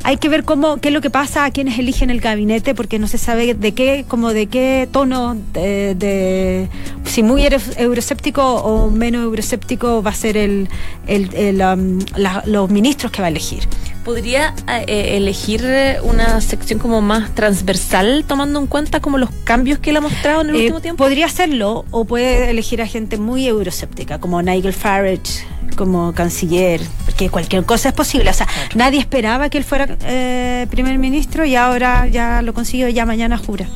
Hay 0.04 0.16
que 0.16 0.28
ver 0.28 0.42
cómo, 0.44 0.78
qué 0.78 0.88
es 0.88 0.94
lo 0.94 1.00
que 1.00 1.10
pasa, 1.10 1.44
a 1.44 1.50
quienes 1.52 1.78
eligen 1.78 2.10
el 2.10 2.20
gabinete, 2.20 2.74
porque 2.74 2.98
no 2.98 3.06
se 3.06 3.18
sabe 3.18 3.54
de 3.54 3.72
qué, 3.72 4.04
como 4.08 4.32
de 4.32 4.46
qué 4.48 4.88
tono, 4.90 5.36
de, 5.52 5.94
de- 5.94 6.68
si 7.04 7.22
muy 7.22 7.44
euro- 7.44 7.58
euroséptico 7.76 8.42
o 8.56 8.90
menos 8.90 9.22
euroséptico 9.22 10.02
va 10.02 10.10
a 10.10 10.14
ser 10.14 10.36
el, 10.36 10.68
el- 11.06 11.32
el, 11.34 11.60
um, 11.62 11.98
la- 12.16 12.42
los 12.46 12.68
ministros 12.68 13.12
que 13.12 13.22
va 13.22 13.26
a 13.26 13.30
elegir. 13.30 13.62
¿Podría 14.04 14.54
eh, 14.88 15.16
elegir 15.16 15.60
eh, 15.64 15.98
una 16.02 16.40
sección 16.40 16.80
como 16.80 17.00
más 17.00 17.32
transversal, 17.36 18.24
tomando 18.26 18.58
en 18.58 18.66
cuenta 18.66 18.98
como 18.98 19.18
los 19.18 19.30
cambios 19.44 19.78
que 19.78 19.90
él 19.90 19.98
ha 19.98 20.00
mostrado 20.00 20.40
en 20.40 20.50
el 20.50 20.56
Eh, 20.56 20.58
último 20.62 20.80
tiempo? 20.80 21.04
Podría 21.04 21.26
hacerlo 21.26 21.84
o 21.92 22.04
puede 22.04 22.50
elegir 22.50 22.82
a 22.82 22.88
gente 22.88 23.18
muy 23.18 23.46
euroséptica, 23.46 24.18
como 24.18 24.42
Nigel 24.42 24.72
Farage, 24.72 25.44
como 25.74 26.12
canciller, 26.12 26.80
porque 27.04 27.30
cualquier 27.30 27.64
cosa 27.64 27.90
es 27.90 27.94
posible. 27.94 28.30
O 28.30 28.35
sea, 28.35 28.48
nadie 28.74 29.00
esperaba 29.00 29.48
que 29.50 29.58
él 29.58 29.64
fuera 29.64 29.96
eh, 30.04 30.66
primer 30.70 30.98
ministro 30.98 31.44
y 31.44 31.56
ahora 31.56 32.06
ya 32.06 32.42
lo 32.42 32.54
consiguió, 32.54 32.88
ya 32.88 33.06
mañana 33.06 33.38
jura. 33.38 33.66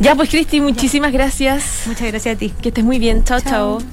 Ya, 0.00 0.14
pues, 0.14 0.28
Cristi, 0.28 0.60
muchísimas 0.60 1.12
gracias. 1.12 1.82
Muchas 1.86 2.08
gracias 2.08 2.36
a 2.36 2.38
ti. 2.38 2.52
Que 2.60 2.68
estés 2.68 2.84
muy 2.84 2.98
bien. 2.98 3.24
Chao, 3.24 3.40
chao. 3.40 3.80
Chao. 3.80 3.88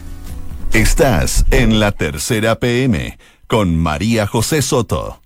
Estás 0.73 1.45
en 1.51 1.79
la 1.79 1.91
tercera 1.91 2.55
PM 2.55 3.17
con 3.47 3.77
María 3.77 4.25
José 4.25 4.61
Soto. 4.61 5.21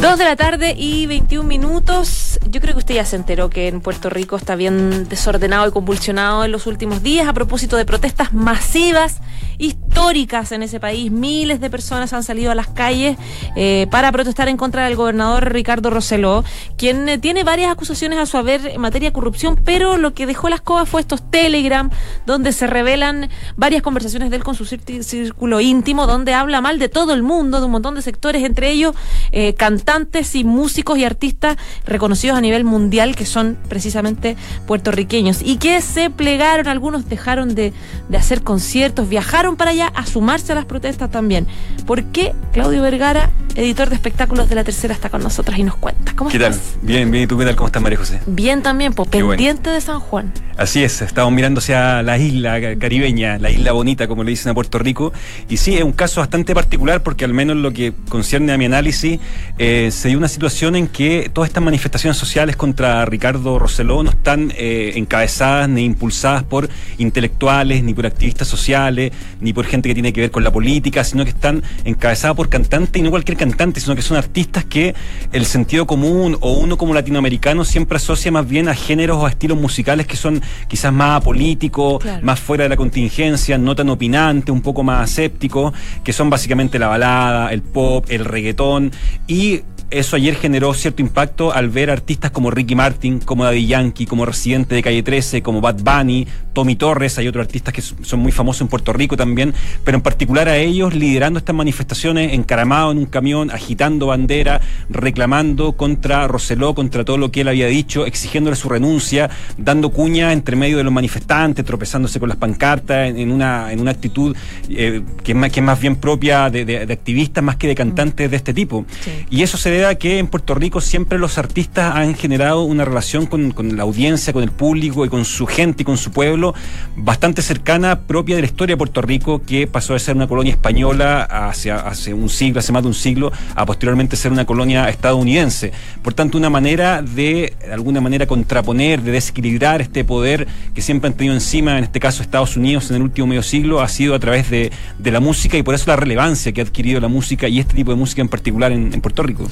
Dos 0.00 0.16
de 0.16 0.24
la 0.24 0.36
tarde 0.36 0.74
y 0.78 1.06
21 1.06 1.46
minutos. 1.46 2.38
Yo 2.50 2.60
creo 2.60 2.74
que 2.74 2.80
usted 2.80 2.96
ya 2.96 3.04
se 3.04 3.14
enteró 3.14 3.48
que 3.48 3.68
en 3.68 3.80
Puerto 3.80 4.10
Rico 4.10 4.34
está 4.34 4.56
bien 4.56 5.08
desordenado 5.08 5.68
y 5.68 5.70
convulsionado 5.70 6.44
en 6.44 6.50
los 6.50 6.66
últimos 6.66 7.00
días 7.00 7.28
a 7.28 7.32
propósito 7.32 7.76
de 7.76 7.84
protestas 7.84 8.32
masivas, 8.32 9.20
históricas 9.58 10.50
en 10.50 10.64
ese 10.64 10.80
país. 10.80 11.12
Miles 11.12 11.60
de 11.60 11.70
personas 11.70 12.12
han 12.12 12.24
salido 12.24 12.50
a 12.50 12.56
las 12.56 12.66
calles 12.66 13.16
eh, 13.54 13.86
para 13.90 14.10
protestar 14.10 14.48
en 14.48 14.56
contra 14.56 14.84
del 14.84 14.96
gobernador 14.96 15.52
Ricardo 15.52 15.90
Roseló, 15.90 16.42
quien 16.76 17.08
eh, 17.08 17.18
tiene 17.18 17.44
varias 17.44 17.70
acusaciones 17.70 18.18
a 18.18 18.26
su 18.26 18.36
haber 18.36 18.66
en 18.66 18.80
materia 18.80 19.10
de 19.10 19.12
corrupción, 19.12 19.56
pero 19.64 19.96
lo 19.96 20.12
que 20.12 20.26
dejó 20.26 20.48
la 20.48 20.56
escoba 20.56 20.86
fue 20.86 21.02
estos 21.02 21.30
Telegram, 21.30 21.88
donde 22.26 22.52
se 22.52 22.66
revelan 22.66 23.30
varias 23.56 23.82
conversaciones 23.82 24.30
de 24.30 24.36
él 24.36 24.44
con 24.44 24.56
su 24.56 24.64
círculo 24.64 25.60
íntimo, 25.60 26.08
donde 26.08 26.34
habla 26.34 26.60
mal 26.60 26.80
de 26.80 26.88
todo 26.88 27.12
el 27.14 27.22
mundo, 27.22 27.60
de 27.60 27.66
un 27.66 27.72
montón 27.72 27.94
de 27.94 28.02
sectores, 28.02 28.42
entre 28.42 28.70
ellos 28.70 28.96
eh, 29.30 29.54
cantantes 29.54 30.34
y 30.34 30.42
músicos 30.42 30.98
y 30.98 31.04
artistas 31.04 31.56
reconocidos 31.84 32.39
a 32.40 32.42
nivel 32.42 32.64
mundial 32.64 33.14
que 33.14 33.24
son 33.26 33.56
precisamente 33.68 34.36
puertorriqueños 34.66 35.40
y 35.44 35.56
que 35.56 35.80
se 35.80 36.10
plegaron, 36.10 36.68
algunos 36.68 37.08
dejaron 37.08 37.54
de, 37.54 37.72
de 38.08 38.16
hacer 38.16 38.42
conciertos, 38.42 39.08
viajaron 39.08 39.56
para 39.56 39.70
allá 39.72 39.88
a 39.94 40.06
sumarse 40.06 40.52
a 40.52 40.54
las 40.54 40.64
protestas 40.64 41.10
también. 41.10 41.46
¿Por 41.86 42.04
qué 42.04 42.32
Claudio 42.52 42.82
Vergara, 42.82 43.30
editor 43.56 43.88
de 43.88 43.94
espectáculos 43.96 44.48
de 44.48 44.54
La 44.54 44.64
Tercera, 44.64 44.94
está 44.94 45.08
con 45.10 45.22
nosotras 45.22 45.58
y 45.58 45.64
nos 45.64 45.76
cuenta? 45.76 46.12
¿Cómo 46.16 46.30
¿Qué 46.30 46.38
tal? 46.38 46.52
estás? 46.52 46.76
Bien, 46.82 47.10
bien. 47.10 47.24
¿Y 47.24 47.26
tú 47.26 47.36
qué 47.38 47.44
tal? 47.44 47.56
¿Cómo 47.56 47.66
estás, 47.66 47.82
María 47.82 47.98
José? 47.98 48.20
Bien 48.26 48.62
también, 48.62 48.92
pues 48.92 49.08
bueno. 49.10 49.28
pendiente 49.30 49.70
de 49.70 49.80
San 49.80 50.00
Juan. 50.00 50.32
Así 50.56 50.82
es, 50.84 51.00
estamos 51.00 51.32
mirando 51.32 51.58
hacia 51.60 52.02
la 52.02 52.18
isla 52.18 52.60
ca- 52.60 52.78
caribeña, 52.78 53.38
la 53.38 53.50
isla 53.50 53.72
bonita, 53.72 54.06
como 54.06 54.24
le 54.24 54.30
dicen 54.30 54.50
a 54.50 54.54
Puerto 54.54 54.78
Rico. 54.78 55.12
Y 55.48 55.56
sí, 55.56 55.74
es 55.76 55.82
un 55.82 55.92
caso 55.92 56.20
bastante 56.20 56.54
particular 56.54 57.02
porque 57.02 57.24
al 57.24 57.32
menos 57.32 57.56
lo 57.56 57.72
que 57.72 57.92
concierne 58.08 58.52
a 58.52 58.58
mi 58.58 58.66
análisis, 58.66 59.18
eh, 59.58 59.90
se 59.90 60.08
dio 60.08 60.18
una 60.18 60.28
situación 60.28 60.76
en 60.76 60.86
que 60.86 61.30
todas 61.32 61.48
estas 61.48 61.62
manifestaciones 61.62 62.16
sociales 62.16 62.29
sociales 62.30 62.54
contra 62.54 63.04
Ricardo 63.06 63.58
Roseló 63.58 64.04
no 64.04 64.10
están 64.10 64.52
eh, 64.56 64.92
encabezadas 64.94 65.68
ni 65.68 65.84
impulsadas 65.84 66.44
por 66.44 66.68
intelectuales, 66.98 67.82
ni 67.82 67.92
por 67.92 68.06
activistas 68.06 68.46
sociales, 68.46 69.10
ni 69.40 69.52
por 69.52 69.66
gente 69.66 69.88
que 69.88 69.94
tiene 69.94 70.12
que 70.12 70.20
ver 70.20 70.30
con 70.30 70.44
la 70.44 70.52
política, 70.52 71.02
sino 71.02 71.24
que 71.24 71.30
están 71.30 71.64
encabezadas 71.84 72.36
por 72.36 72.48
cantantes 72.48 73.00
y 73.00 73.02
no 73.02 73.10
cualquier 73.10 73.36
cantante, 73.36 73.80
sino 73.80 73.96
que 73.96 74.02
son 74.02 74.16
artistas 74.16 74.64
que 74.64 74.94
el 75.32 75.44
sentido 75.44 75.88
común 75.88 76.36
o 76.40 76.52
uno 76.52 76.78
como 76.78 76.94
latinoamericano 76.94 77.64
siempre 77.64 77.96
asocia 77.96 78.30
más 78.30 78.48
bien 78.48 78.68
a 78.68 78.76
géneros 78.76 79.16
o 79.16 79.26
a 79.26 79.30
estilos 79.30 79.58
musicales 79.58 80.06
que 80.06 80.14
son 80.14 80.40
quizás 80.68 80.92
más 80.92 81.16
apolíticos, 81.22 81.98
Claro. 82.00 82.24
más 82.24 82.38
fuera 82.38 82.62
de 82.62 82.68
la 82.68 82.76
contingencia, 82.76 83.58
no 83.58 83.74
tan 83.74 83.90
opinantes, 83.90 84.52
un 84.52 84.62
poco 84.62 84.84
más 84.84 85.10
asépticos, 85.10 85.74
que 86.04 86.12
son 86.12 86.30
básicamente 86.30 86.78
la 86.78 86.86
balada, 86.86 87.52
el 87.52 87.62
pop, 87.62 88.06
el 88.08 88.24
reggaetón 88.24 88.92
y 89.26 89.62
eso 89.90 90.16
ayer 90.16 90.34
generó 90.36 90.72
cierto 90.74 91.02
impacto 91.02 91.52
al 91.52 91.68
ver 91.68 91.90
artistas 91.90 92.30
como 92.30 92.50
Ricky 92.50 92.74
Martin, 92.74 93.18
como 93.20 93.44
Daddy 93.44 93.66
Yankee, 93.66 94.06
como 94.06 94.24
Residente 94.24 94.74
de 94.74 94.82
Calle 94.82 95.02
13, 95.02 95.42
como 95.42 95.60
Bad 95.60 95.80
Bunny, 95.82 96.26
Tommy 96.52 96.76
Torres, 96.76 97.18
hay 97.18 97.28
otros 97.28 97.44
artistas 97.46 97.72
que 97.74 97.80
son 97.82 98.20
muy 98.20 98.32
famosos 98.32 98.62
en 98.62 98.68
Puerto 98.68 98.92
Rico 98.92 99.16
también, 99.16 99.54
pero 99.84 99.96
en 99.96 100.02
particular 100.02 100.48
a 100.48 100.56
ellos 100.56 100.94
liderando 100.94 101.38
estas 101.38 101.54
manifestaciones, 101.54 102.32
encaramados 102.34 102.92
en 102.92 102.98
un 102.98 103.06
camión, 103.06 103.50
agitando 103.50 104.06
bandera, 104.06 104.60
reclamando 104.88 105.72
contra 105.72 106.26
Roseló, 106.28 106.74
contra 106.74 107.04
todo 107.04 107.16
lo 107.18 107.30
que 107.30 107.40
él 107.42 107.48
había 107.48 107.66
dicho, 107.66 108.06
exigiéndole 108.06 108.56
su 108.56 108.68
renuncia, 108.68 109.30
dando 109.56 109.90
cuña 109.90 110.32
entre 110.32 110.56
medio 110.56 110.76
de 110.76 110.84
los 110.84 110.92
manifestantes, 110.92 111.64
tropezándose 111.64 112.20
con 112.20 112.28
las 112.28 112.38
pancartas, 112.38 113.08
en, 113.14 113.30
una, 113.30 113.72
en 113.72 113.80
una 113.80 113.90
actitud 113.92 114.36
eh, 114.68 115.02
que, 115.24 115.32
es 115.32 115.38
más, 115.38 115.50
que 115.50 115.60
es 115.60 115.66
más 115.66 115.80
bien 115.80 115.96
propia 115.96 116.50
de, 116.50 116.64
de- 116.64 116.86
de 116.86 116.92
activistas 116.92 117.42
más 117.42 117.56
que 117.56 117.66
de 117.68 117.74
cantantes 117.74 118.30
de 118.30 118.36
este 118.36 118.52
tipo. 118.54 118.84
Sí. 119.00 119.10
Y 119.30 119.42
eso 119.42 119.56
se 119.56 119.70
debe 119.70 119.79
que 119.80 120.18
en 120.18 120.26
Puerto 120.26 120.54
Rico 120.54 120.82
siempre 120.82 121.18
los 121.18 121.38
artistas 121.38 121.96
han 121.96 122.14
generado 122.14 122.62
una 122.62 122.84
relación 122.84 123.24
con, 123.24 123.54
la 123.76 123.82
audiencia, 123.82 124.32
con 124.32 124.42
el 124.42 124.50
público 124.50 125.06
y 125.06 125.08
con 125.08 125.24
su 125.24 125.46
gente 125.46 125.82
y 125.82 125.84
con 125.84 125.96
su 125.96 126.10
pueblo 126.10 126.54
bastante 126.96 127.40
cercana, 127.40 128.00
propia 128.00 128.36
de 128.36 128.42
la 128.42 128.46
historia 128.46 128.74
de 128.74 128.76
Puerto 128.76 129.00
Rico, 129.00 129.40
que 129.42 129.66
pasó 129.66 129.94
de 129.94 129.98
ser 129.98 130.16
una 130.16 130.28
colonia 130.28 130.52
española 130.52 131.22
hacia, 131.22 131.76
hace 131.76 132.12
un 132.12 132.28
siglo, 132.28 132.60
hace 132.60 132.72
más 132.72 132.82
de 132.82 132.88
un 132.88 132.94
siglo, 132.94 133.32
a 133.54 133.64
posteriormente 133.64 134.16
ser 134.16 134.32
una 134.32 134.44
colonia 134.44 134.88
estadounidense. 134.90 135.72
Por 136.02 136.12
tanto, 136.12 136.36
una 136.36 136.50
manera 136.50 137.00
de, 137.00 137.54
alguna 137.72 138.02
manera, 138.02 138.26
contraponer, 138.26 139.00
de 139.00 139.12
desequilibrar 139.12 139.80
este 139.80 140.04
poder 140.04 140.46
que 140.74 140.82
siempre 140.82 141.08
han 141.08 141.14
tenido 141.14 141.34
encima, 141.34 141.78
en 141.78 141.84
este 141.84 142.00
caso 142.00 142.22
Estados 142.22 142.56
Unidos 142.56 142.90
en 142.90 142.96
el 142.96 143.02
último 143.02 143.28
medio 143.28 143.42
siglo, 143.42 143.80
ha 143.80 143.88
sido 143.88 144.14
a 144.14 144.18
través 144.18 144.50
de, 144.50 144.70
la 145.02 145.20
música 145.20 145.56
y 145.56 145.62
por 145.62 145.74
eso 145.74 145.86
la 145.88 145.96
relevancia 145.96 146.52
que 146.52 146.60
ha 146.60 146.64
adquirido 146.64 147.00
la 147.00 147.08
música 147.08 147.48
y 147.48 147.58
este 147.58 147.74
tipo 147.74 147.90
de 147.90 147.96
música 147.96 148.20
en 148.20 148.28
particular 148.28 148.70
en 148.70 149.00
Puerto 149.00 149.22
Rico. 149.22 149.48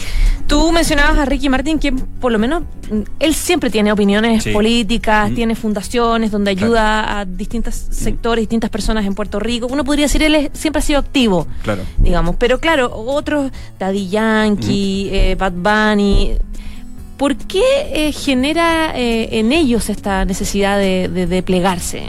Tú 0.47 0.73
mencionabas 0.73 1.19
a 1.19 1.25
Ricky 1.27 1.49
Martin, 1.51 1.79
que 1.79 1.93
por 1.93 2.33
lo 2.33 2.39
menos 2.39 2.63
mm, 2.91 3.01
él 3.21 3.35
siempre 3.35 3.69
tiene 3.69 3.93
opiniones 3.93 4.45
Sí. 4.45 4.51
políticas, 4.53 5.31
Mm. 5.31 5.35
tiene 5.35 5.55
fundaciones 5.55 6.31
donde 6.31 6.53
Claro. 6.57 6.67
ayuda 6.69 7.19
a 7.21 7.25
distintos 7.27 7.75
sectores, 7.91 8.43
distintas 8.43 8.71
personas 8.71 9.05
en 9.05 9.15
Puerto 9.15 9.39
Rico. 9.39 9.67
Uno 9.71 9.85
podría 9.85 10.07
decir, 10.07 10.23
él 10.23 10.35
es- 10.35 10.51
siempre 10.55 10.79
ha 10.79 10.83
sido 10.83 10.99
activo, 11.01 11.47
Claro. 11.63 11.83
digamos. 11.99 12.37
Pero 12.37 12.61
claro, 12.61 12.91
otros, 12.95 13.53
Daddy 13.79 14.09
Yankee, 14.09 15.11
eh, 15.13 15.35
Bad 15.39 15.53
Bunny. 15.53 16.33
¿Por 17.19 17.37
qué 17.37 17.63
eh, 17.93 18.13
genera 18.13 18.93
eh, 18.97 19.39
en 19.41 19.53
ellos 19.53 19.91
esta 19.91 20.25
necesidad 20.25 20.79
de, 20.79 21.09
de- 21.09 21.27
de 21.27 21.43
plegarse? 21.43 22.05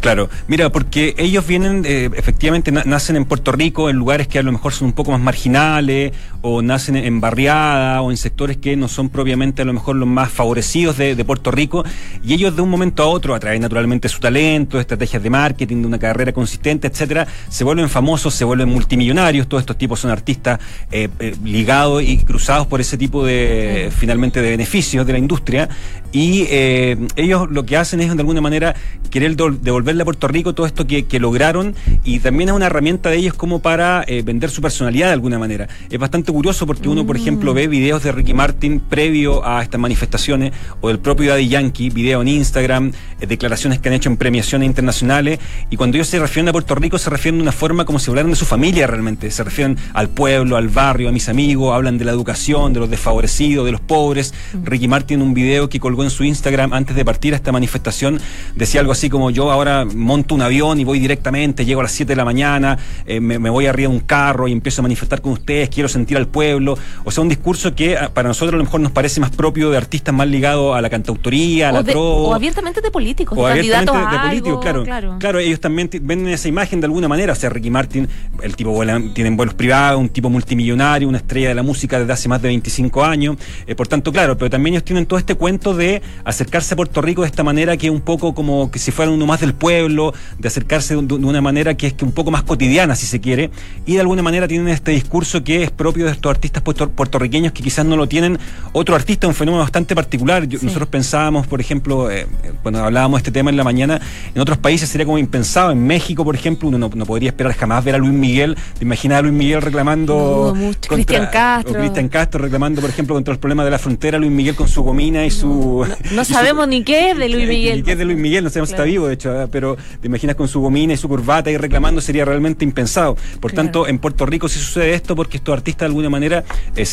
Claro, 0.00 0.28
mira, 0.48 0.70
porque 0.70 1.14
ellos 1.16 1.46
vienen, 1.46 1.82
eh, 1.86 2.10
efectivamente, 2.14 2.70
na- 2.70 2.84
nacen 2.84 3.16
en 3.16 3.24
Puerto 3.24 3.52
Rico, 3.52 3.88
en 3.88 3.96
lugares 3.96 4.28
que 4.28 4.38
a 4.38 4.42
lo 4.42 4.52
mejor 4.52 4.72
son 4.74 4.88
un 4.88 4.92
poco 4.92 5.10
más 5.12 5.20
marginales, 5.20 6.12
o 6.46 6.60
nacen 6.60 6.94
en 6.94 7.22
barriadas, 7.22 8.02
o 8.02 8.10
en 8.10 8.18
sectores 8.18 8.58
que 8.58 8.76
no 8.76 8.86
son 8.86 9.08
propiamente 9.08 9.62
a 9.62 9.64
lo 9.64 9.72
mejor 9.72 9.96
los 9.96 10.06
más 10.06 10.30
favorecidos 10.30 10.98
de, 10.98 11.14
de 11.14 11.24
Puerto 11.24 11.50
Rico, 11.50 11.84
y 12.22 12.34
ellos 12.34 12.54
de 12.54 12.60
un 12.60 12.68
momento 12.68 13.02
a 13.02 13.06
otro, 13.06 13.34
a 13.34 13.40
través 13.40 13.60
naturalmente 13.60 14.08
de 14.08 14.14
su 14.14 14.20
talento, 14.20 14.78
estrategias 14.78 15.22
de 15.22 15.30
marketing, 15.30 15.80
de 15.80 15.86
una 15.86 15.98
carrera 15.98 16.34
consistente, 16.34 16.86
etcétera, 16.86 17.26
se 17.48 17.64
vuelven 17.64 17.88
famosos, 17.88 18.34
se 18.34 18.44
vuelven 18.44 18.68
multimillonarios, 18.68 19.48
todos 19.48 19.62
estos 19.62 19.78
tipos 19.78 20.00
son 20.00 20.10
artistas 20.10 20.60
eh, 20.92 21.08
eh, 21.18 21.34
ligados 21.42 22.02
y 22.02 22.18
cruzados 22.18 22.66
por 22.66 22.82
ese 22.82 22.98
tipo 22.98 23.24
de, 23.24 23.90
finalmente, 23.96 24.42
de 24.42 24.50
beneficios 24.50 25.06
de 25.06 25.14
la 25.14 25.18
industria, 25.18 25.70
y 26.12 26.46
eh, 26.48 26.96
ellos 27.16 27.50
lo 27.50 27.64
que 27.64 27.76
hacen 27.76 28.00
es 28.00 28.14
de 28.14 28.20
alguna 28.20 28.40
manera 28.40 28.74
querer 29.10 29.34
devolverle 29.34 30.02
a 30.02 30.04
Puerto 30.04 30.28
Rico 30.28 30.54
todo 30.54 30.66
esto 30.66 30.86
que, 30.86 31.06
que 31.06 31.18
lograron 31.18 31.74
y 32.04 32.20
también 32.20 32.50
es 32.50 32.54
una 32.54 32.66
herramienta 32.66 33.10
de 33.10 33.16
ellos 33.16 33.34
como 33.34 33.60
para 33.60 34.04
eh, 34.06 34.22
vender 34.22 34.50
su 34.50 34.62
personalidad 34.62 35.08
de 35.08 35.14
alguna 35.14 35.40
manera. 35.40 35.68
Es 35.90 35.98
bastante 35.98 36.30
curioso 36.34 36.66
porque 36.66 36.88
uno, 36.88 37.06
por 37.06 37.16
ejemplo, 37.16 37.54
ve 37.54 37.68
videos 37.68 38.02
de 38.02 38.10
Ricky 38.10 38.34
Martin 38.34 38.80
previo 38.80 39.46
a 39.46 39.62
estas 39.62 39.80
manifestaciones 39.80 40.52
o 40.80 40.88
del 40.88 40.98
propio 40.98 41.30
Daddy 41.30 41.46
Yankee, 41.46 41.90
video 41.90 42.22
en 42.22 42.28
Instagram, 42.28 42.90
eh, 43.20 43.26
declaraciones 43.28 43.78
que 43.78 43.88
han 43.88 43.94
hecho 43.94 44.08
en 44.08 44.16
premiaciones 44.16 44.66
internacionales 44.66 45.38
y 45.70 45.76
cuando 45.76 45.96
ellos 45.96 46.08
se 46.08 46.18
refieren 46.18 46.48
a 46.48 46.52
Puerto 46.52 46.74
Rico 46.74 46.98
se 46.98 47.08
refieren 47.08 47.38
de 47.38 47.42
una 47.42 47.52
forma 47.52 47.84
como 47.84 48.00
si 48.00 48.10
hablaran 48.10 48.32
de 48.32 48.36
su 48.36 48.46
familia 48.46 48.88
realmente, 48.88 49.30
se 49.30 49.44
refieren 49.44 49.78
al 49.92 50.08
pueblo, 50.08 50.56
al 50.56 50.68
barrio, 50.68 51.08
a 51.08 51.12
mis 51.12 51.28
amigos, 51.28 51.72
hablan 51.72 51.98
de 51.98 52.04
la 52.04 52.10
educación, 52.10 52.72
de 52.72 52.80
los 52.80 52.90
desfavorecidos, 52.90 53.64
de 53.64 53.70
los 53.70 53.80
pobres. 53.80 54.34
Ricky 54.64 54.88
Martin 54.88 55.22
un 55.22 55.34
video 55.34 55.68
que 55.68 55.78
colgó 55.78 56.02
en 56.02 56.10
su 56.10 56.24
Instagram 56.24 56.72
antes 56.72 56.96
de 56.96 57.04
partir 57.04 57.34
a 57.34 57.36
esta 57.36 57.52
manifestación 57.52 58.20
decía 58.56 58.80
algo 58.80 58.90
así 58.90 59.08
como 59.08 59.30
yo 59.30 59.52
ahora 59.52 59.84
monto 59.84 60.34
un 60.34 60.42
avión 60.42 60.80
y 60.80 60.84
voy 60.84 60.98
directamente, 60.98 61.64
llego 61.64 61.78
a 61.78 61.84
las 61.84 61.92
7 61.92 62.10
de 62.10 62.16
la 62.16 62.24
mañana, 62.24 62.76
eh, 63.06 63.20
me, 63.20 63.38
me 63.38 63.50
voy 63.50 63.66
arriba 63.66 63.88
de 63.88 63.96
un 63.96 64.02
carro 64.02 64.48
y 64.48 64.52
empiezo 64.52 64.80
a 64.80 64.82
manifestar 64.82 65.20
con 65.20 65.30
ustedes, 65.30 65.68
quiero 65.68 65.88
sentir 65.88 66.16
al 66.16 66.23
pueblo. 66.26 66.76
O 67.04 67.10
sea, 67.10 67.22
un 67.22 67.28
discurso 67.28 67.74
que 67.74 67.96
ah, 67.96 68.10
para 68.12 68.28
nosotros 68.28 68.54
a 68.54 68.58
lo 68.58 68.64
mejor 68.64 68.80
nos 68.80 68.92
parece 68.92 69.20
más 69.20 69.30
propio 69.30 69.70
de 69.70 69.76
artistas 69.76 70.14
más 70.14 70.28
ligados 70.28 70.76
a 70.76 70.80
la 70.80 70.90
cantautoría, 70.90 71.68
a 71.68 71.72
la 71.72 71.84
trova. 71.84 72.28
o 72.28 72.34
abiertamente 72.34 72.80
de 72.80 72.90
políticos, 72.90 73.36
O 73.38 73.46
de 73.46 73.54
candidatos 73.54 73.94
de, 73.96 74.02
a 74.06 74.10
de 74.10 74.28
políticos, 74.28 74.60
claro, 74.62 74.84
claro. 74.84 75.16
claro. 75.18 75.38
ellos 75.38 75.60
también 75.60 75.88
ti- 75.88 75.98
ven 76.00 76.26
esa 76.28 76.48
imagen 76.48 76.80
de 76.80 76.86
alguna 76.86 77.08
manera. 77.08 77.32
O 77.32 77.36
sea, 77.36 77.50
Ricky 77.50 77.70
Martin, 77.70 78.08
el 78.42 78.56
tipo 78.56 78.74
tienen 79.14 79.36
vuelos 79.36 79.54
privados, 79.54 80.00
un 80.00 80.08
tipo 80.08 80.28
multimillonario, 80.30 81.08
una 81.08 81.18
estrella 81.18 81.48
de 81.48 81.54
la 81.54 81.62
música 81.62 81.98
desde 81.98 82.12
hace 82.12 82.28
más 82.28 82.40
de 82.42 82.48
25 82.48 83.04
años. 83.04 83.36
Eh, 83.66 83.74
por 83.74 83.88
tanto, 83.88 84.12
claro, 84.12 84.36
pero 84.36 84.50
también 84.50 84.74
ellos 84.74 84.84
tienen 84.84 85.06
todo 85.06 85.18
este 85.18 85.34
cuento 85.34 85.74
de 85.74 86.02
acercarse 86.24 86.74
a 86.74 86.76
Puerto 86.76 87.00
Rico 87.00 87.22
de 87.22 87.28
esta 87.28 87.42
manera 87.42 87.76
que 87.76 87.86
es 87.86 87.92
un 87.92 88.00
poco 88.00 88.34
como 88.34 88.70
que 88.70 88.78
si 88.78 88.90
fueran 88.90 89.14
uno 89.14 89.26
más 89.26 89.40
del 89.40 89.54
pueblo, 89.54 90.12
de 90.38 90.48
acercarse 90.48 90.94
de, 90.96 91.02
de 91.02 91.14
una 91.14 91.40
manera 91.40 91.74
que 91.76 91.86
es 91.88 91.92
que 91.94 92.04
un 92.04 92.12
poco 92.12 92.30
más 92.30 92.42
cotidiana, 92.42 92.94
si 92.96 93.06
se 93.06 93.20
quiere, 93.20 93.50
y 93.86 93.94
de 93.94 94.00
alguna 94.00 94.22
manera 94.22 94.46
tienen 94.48 94.68
este 94.68 94.90
discurso 94.92 95.42
que 95.44 95.62
es 95.62 95.70
propio 95.70 96.04
de 96.06 96.10
estos 96.14 96.30
artistas 96.30 96.62
puerto- 96.62 96.88
puertorriqueños 96.90 97.52
que 97.52 97.62
quizás 97.62 97.84
no 97.86 97.96
lo 97.96 98.06
tienen 98.08 98.38
otro 98.72 98.94
artista, 98.94 99.26
un 99.26 99.34
fenómeno 99.34 99.62
bastante 99.62 99.94
particular. 99.94 100.46
Yo- 100.48 100.58
Sí. 100.58 100.66
Nosotros 100.66 100.88
pensábamos, 100.88 101.46
por 101.46 101.60
ejemplo, 101.60 102.10
eh, 102.10 102.26
eh, 102.42 102.52
cuando 102.62 102.82
hablábamos 102.84 103.18
de 103.18 103.20
este 103.20 103.32
tema 103.32 103.50
en 103.50 103.56
la 103.56 103.64
mañana, 103.64 104.00
en 104.34 104.40
otros 104.40 104.58
países 104.58 104.88
sería 104.88 105.04
como 105.04 105.18
impensado. 105.18 105.70
En 105.72 105.84
México, 105.86 106.24
por 106.24 106.34
ejemplo, 106.34 106.68
uno 106.68 106.78
no, 106.78 106.90
no 106.94 107.06
podría 107.06 107.28
esperar 107.30 107.52
jamás 107.54 107.84
ver 107.84 107.94
a 107.94 107.98
Luis 107.98 108.12
Miguel. 108.12 108.56
¿Te 108.78 108.84
imaginas 108.84 109.18
a 109.18 109.22
Luis 109.22 109.34
Miguel 109.34 109.60
reclamando. 109.62 110.14
Dudo 110.14 110.54
mucho. 110.54 110.88
Cristian 110.88 111.28
Castro. 111.32 111.74
Cristian 111.74 112.08
Castro 112.08 112.40
reclamando, 112.42 112.80
por 112.80 112.90
ejemplo, 112.90 113.14
contra 113.14 113.32
los 113.32 113.38
problemas 113.38 113.64
de 113.64 113.70
la 113.70 113.78
frontera, 113.78 114.18
Luis 114.18 114.30
Miguel 114.32 114.54
con 114.54 114.68
su 114.68 114.82
gomina 114.82 115.24
y 115.26 115.30
su. 115.30 115.86
No 116.12 116.22
y 116.22 116.24
su- 116.24 116.32
sabemos 116.32 116.66
ni 116.68 116.82
qué 116.84 117.10
es 117.10 117.18
de 117.18 117.28
Luis 117.28 117.48
Miguel. 117.48 117.76
Ni 117.78 117.82
qué 117.82 117.92
es 117.92 117.98
de 117.98 118.04
Luis 118.04 118.18
Miguel, 118.18 118.44
no 118.44 118.50
sabemos 118.50 118.68
si 118.70 118.74
está 118.74 118.84
vivo, 118.84 119.06
de 119.08 119.14
hecho, 119.14 119.42
¿eh? 119.42 119.48
pero 119.50 119.76
te 120.00 120.06
imaginas 120.06 120.36
con 120.36 120.48
su 120.48 120.60
gomina 120.60 120.92
y 120.94 120.96
su 120.96 121.08
corbata 121.08 121.50
y 121.50 121.56
reclamando 121.56 122.00
sería 122.00 122.24
realmente 122.24 122.64
impensado. 122.64 123.16
Por 123.40 123.50
Claro. 123.52 123.54
tanto, 123.68 123.88
en 123.88 123.98
Puerto 123.98 124.26
Rico 124.26 124.48
sí 124.48 124.58
sucede 124.58 124.94
esto 124.94 125.14
porque 125.16 125.36
estos 125.38 125.52
artistas 125.52 125.90
alguna 125.94 126.10
manera 126.10 126.44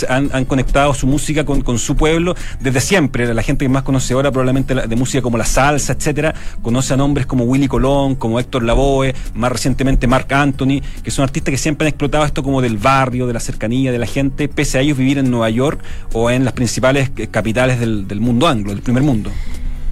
han, 0.10 0.30
han 0.32 0.46
conectado 0.46 0.94
su 0.94 1.08
música 1.08 1.44
con, 1.46 1.80
su 1.80 1.96
pueblo 1.96 2.36
desde 2.60 2.82
siempre. 2.82 3.34
La 3.34 3.42
gente 3.42 3.66
que 3.66 3.70
más 3.70 3.84
conoce 3.84 4.14
ahora 4.14 4.32
probablemente 4.32 4.76
de 4.76 4.96
música 4.96 5.22
como 5.22 5.38
la 5.38 5.46
salsa, 5.46 5.94
etcétera, 5.94 6.34
conoce 6.62 6.94
a 6.94 6.98
nombres 6.98 7.26
como 7.26 7.46
Willy 7.46 7.68
Colón, 7.68 8.16
como 8.16 8.40
Héctor 8.40 8.64
Lavoe, 8.64 9.14
más 9.34 9.52
recientemente 9.52 10.08
Marc 10.08 10.32
Anthony, 10.32 10.82
que 11.04 11.12
son 11.12 11.24
artistas 11.24 11.52
que 11.52 11.58
siempre 11.58 11.86
han 11.86 11.90
explotado 11.90 12.26
esto 12.26 12.44
como 12.44 12.62
del 12.62 12.78
barrio, 12.78 13.28
de 13.28 13.34
la 13.34 13.40
cercanía, 13.40 13.92
de 13.92 14.00
la 14.00 14.08
gente, 14.08 14.48
pese 14.48 14.78
a 14.78 14.82
ellos 14.82 14.98
vivir 14.98 15.18
en 15.18 15.30
Nueva 15.30 15.50
York 15.50 15.82
o 16.14 16.30
en 16.30 16.46
las 16.46 16.54
principales 16.54 17.12
eh, 17.18 17.28
capitales 17.28 17.80
del 17.80 18.20
mundo 18.20 18.48
anglo, 18.48 18.72
del 18.72 18.82
primer 18.82 19.04
mundo. 19.04 19.32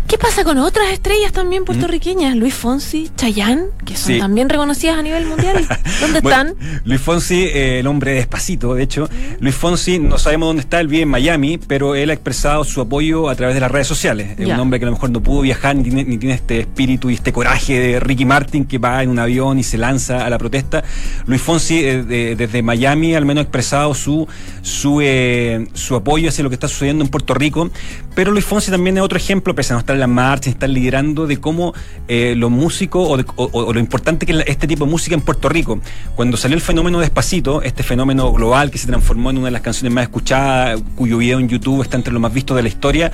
¿Qué 0.10 0.18
pasa 0.18 0.44
con 0.44 0.58
otras 0.58 0.90
estrellas 0.90 1.32
también 1.32 1.66
puertorriqueñas? 1.66 2.36
Luis 2.36 2.56
Fonsi, 2.56 3.12
Chayanne, 3.16 3.66
que 3.86 3.96
son 3.96 4.14
Sí. 4.14 4.20
también 4.20 4.50
reconocidas 4.50 4.98
a 4.98 5.04
nivel 5.04 5.28
mundial. 5.28 5.68
¿Dónde 6.02 6.22
Bueno, 6.22 6.50
están? 6.52 6.82
Luis 6.84 7.00
Fonsi, 7.00 7.44
eh, 7.44 7.80
el 7.80 7.86
hombre 7.86 8.14
despacito, 8.14 8.74
de 8.74 8.82
hecho. 8.82 9.08
Luis 9.40 9.54
Fonsi, 9.54 10.00
no 10.00 10.18
sabemos 10.18 10.50
dónde 10.50 10.62
está, 10.62 10.80
él 10.80 10.88
vive 10.88 11.04
en 11.04 11.10
Miami, 11.10 11.60
pero 11.60 11.94
él 11.94 12.10
ha 12.10 12.14
expresado 12.14 12.64
su 12.64 12.82
apoyo 12.82 13.30
a 13.30 13.36
través 13.36 13.54
de 13.54 13.62
las 13.62 13.70
redes 13.70 13.86
sociales. 13.86 14.32
Es 14.40 14.48
un 14.48 14.60
hombre 14.60 14.80
que 14.80 14.86
a 14.86 14.88
lo 14.88 14.94
mejor 14.94 15.12
no 15.12 15.22
pudo 15.22 15.42
viajar 15.42 15.76
ni 15.76 15.84
tiene, 15.84 16.04
ni 16.04 16.18
tiene 16.18 16.34
este 16.34 16.62
espíritu 16.62 17.12
y 17.12 17.14
este 17.14 17.32
coraje 17.32 17.80
de 17.80 18.00
Ricky 18.00 18.26
Martin 18.26 18.66
que 18.66 18.80
va 18.80 19.04
en 19.04 19.12
un 19.12 19.20
avión 19.20 19.60
y 19.60 19.64
se 19.64 19.78
lanza 19.78 20.26
a 20.26 20.30
la 20.32 20.40
protesta. 20.40 20.84
Luis 21.28 21.40
Fonsi, 21.42 21.80
eh, 21.86 22.02
de- 22.02 22.36
desde 22.36 22.64
Miami, 22.64 23.14
al 23.14 23.26
menos 23.26 23.42
ha 23.42 23.44
expresado 23.44 23.94
su, 23.94 24.28
su, 24.64 25.02
eh, 25.04 25.68
su 25.74 25.96
apoyo 25.96 26.30
hacia 26.30 26.44
lo 26.44 26.50
que 26.50 26.56
está 26.56 26.68
sucediendo 26.68 27.04
en 27.04 27.12
Puerto 27.12 27.36
Rico. 27.36 27.70
Pero 28.20 28.34
Luis 28.34 28.44
Fonsi 28.44 28.70
también 28.70 28.98
es 28.98 29.02
otro 29.04 29.18
ejemplo, 29.18 29.56
pese 29.56 29.72
a 29.72 29.76
no 29.76 29.80
estar 29.80 29.94
en 29.96 30.02
las 30.02 30.10
marchas, 30.10 30.52
están 30.52 30.74
liderando 30.74 31.26
de 31.26 31.38
cómo 31.38 31.74
eh, 32.10 32.34
los 32.36 32.52
músicos 32.52 33.24
o, 33.38 33.72
lo 33.74 33.80
importante 33.80 34.26
que 34.26 34.34
es 34.34 34.38
la- 34.40 34.44
este 34.44 34.68
tipo 34.68 34.84
de 34.84 34.92
música 34.92 35.16
en 35.16 35.22
Puerto 35.22 35.48
Rico. 35.48 35.80
Cuando 36.18 36.36
salió 36.36 36.56
el 36.58 36.62
fenómeno 36.62 37.00
Despacito, 37.00 37.62
este 37.62 37.82
fenómeno 37.82 38.30
global 38.34 38.72
que 38.72 38.78
se 38.78 38.88
transformó 38.88 39.30
en 39.30 39.38
una 39.38 39.46
de 39.46 39.52
las 39.52 39.62
canciones 39.62 39.94
más 39.94 40.02
escuchadas, 40.04 40.82
cuyo 40.98 41.18
video 41.20 41.40
en 41.40 41.48
YouTube 41.48 41.82
está 41.82 41.96
entre 41.96 42.12
los 42.12 42.22
más 42.22 42.34
vistos 42.34 42.58
de 42.58 42.64
la 42.64 42.68
historia, 42.68 43.10